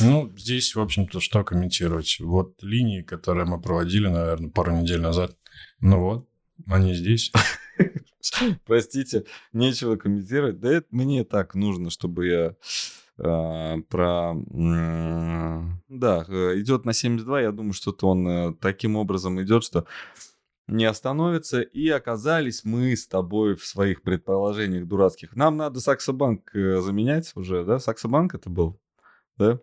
[0.00, 2.18] Ну, здесь, в общем-то, что комментировать?
[2.20, 5.36] Вот линии, которые мы проводили, наверное, пару недель назад.
[5.80, 6.28] Ну вот,
[6.68, 7.32] они здесь.
[8.64, 10.60] Простите, нечего комментировать.
[10.60, 12.56] Да это мне так нужно, чтобы я
[13.22, 14.34] про...
[14.34, 16.22] Э, да,
[16.58, 17.40] идет на 72.
[17.40, 19.86] Я думаю, что-то он э, таким образом идет, что
[20.66, 21.60] не остановится.
[21.60, 25.36] И оказались мы с тобой в своих предположениях дурацких.
[25.36, 27.78] Нам надо Саксобанк э, заменять уже, да?
[27.78, 28.80] Саксобанк это был,
[29.36, 29.60] да?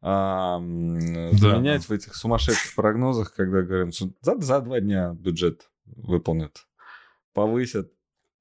[0.00, 1.32] А, да.
[1.32, 6.66] Заменять в этих сумасшедших прогнозах, когда говорим, что за, за два дня бюджет выполнят.
[7.32, 7.90] Повысят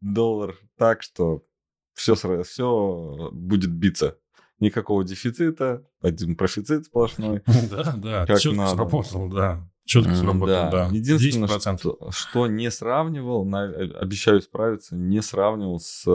[0.02, 1.46] доллар так, что
[1.94, 4.20] все, все будет биться.
[4.60, 7.42] Никакого дефицита, один профицит сплошной.
[7.70, 9.70] Да, да, четко сработал, да.
[9.86, 10.90] Четко сработал, да.
[10.92, 16.06] Единственное, что, не сравнивал, э, обещаю справиться, не сравнивал с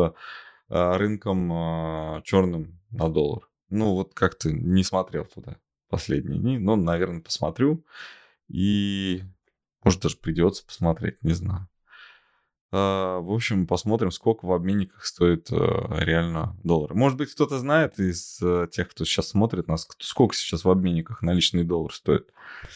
[0.69, 3.49] а, рынком а, черным на доллар.
[3.69, 5.57] Ну, вот как-то не смотрел туда
[5.89, 7.85] последние дни, но, наверное, посмотрю.
[8.49, 9.23] И,
[9.85, 11.69] может, даже придется посмотреть, не знаю.
[12.75, 16.95] А, в общем, посмотрим, сколько в обменниках стоит э, реально доллар.
[16.95, 21.21] Может быть, кто-то знает из э, тех, кто сейчас смотрит нас, сколько сейчас в обменниках
[21.21, 22.33] наличный доллар стоит.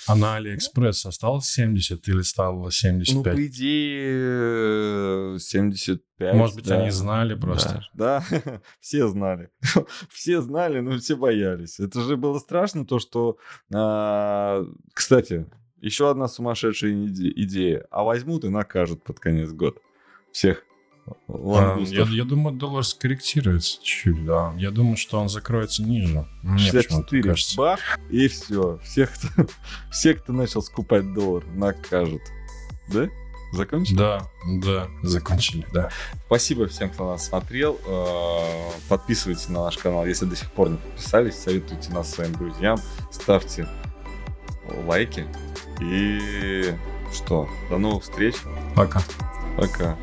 [0.07, 3.15] А на Алиэкспресс осталось 70 или стало 75?
[3.15, 6.35] Ну, по идее, 75.
[6.35, 6.81] Может быть, да.
[6.83, 7.83] они знали просто.
[7.95, 8.61] Да, да.
[8.81, 9.49] все знали.
[10.11, 11.81] все знали, но все боялись.
[11.81, 13.39] Это же было страшно, то, что...
[13.73, 15.47] А, кстати,
[15.81, 17.87] еще одна сумасшедшая идея.
[17.91, 19.81] А возьмут и накажут под конец года
[20.37, 20.63] всех
[21.29, 24.53] а, я, я думаю, доллар скорректируется чуть-чуть, да.
[24.59, 26.27] Я думаю, что он закроется ниже.
[26.43, 27.57] Мне 64 кажется.
[27.57, 27.81] бах,
[28.11, 28.79] и все.
[28.83, 29.47] Всех, кто,
[29.93, 32.23] все, кто начал скупать доллар, накажут.
[32.89, 33.09] Да?
[33.53, 33.97] Закончили?
[33.97, 34.29] Да,
[34.65, 35.91] да, закончили, да.
[36.27, 37.79] Спасибо всем, кто нас смотрел.
[37.87, 41.37] Э, подписывайтесь на наш канал, если до сих пор не подписались.
[41.37, 42.79] Советуйте нас своим друзьям.
[43.13, 43.69] Ставьте
[44.85, 45.25] лайки.
[45.81, 46.75] И
[47.15, 48.35] что, до новых встреч.
[48.75, 49.01] Пока.
[49.57, 49.97] Пока.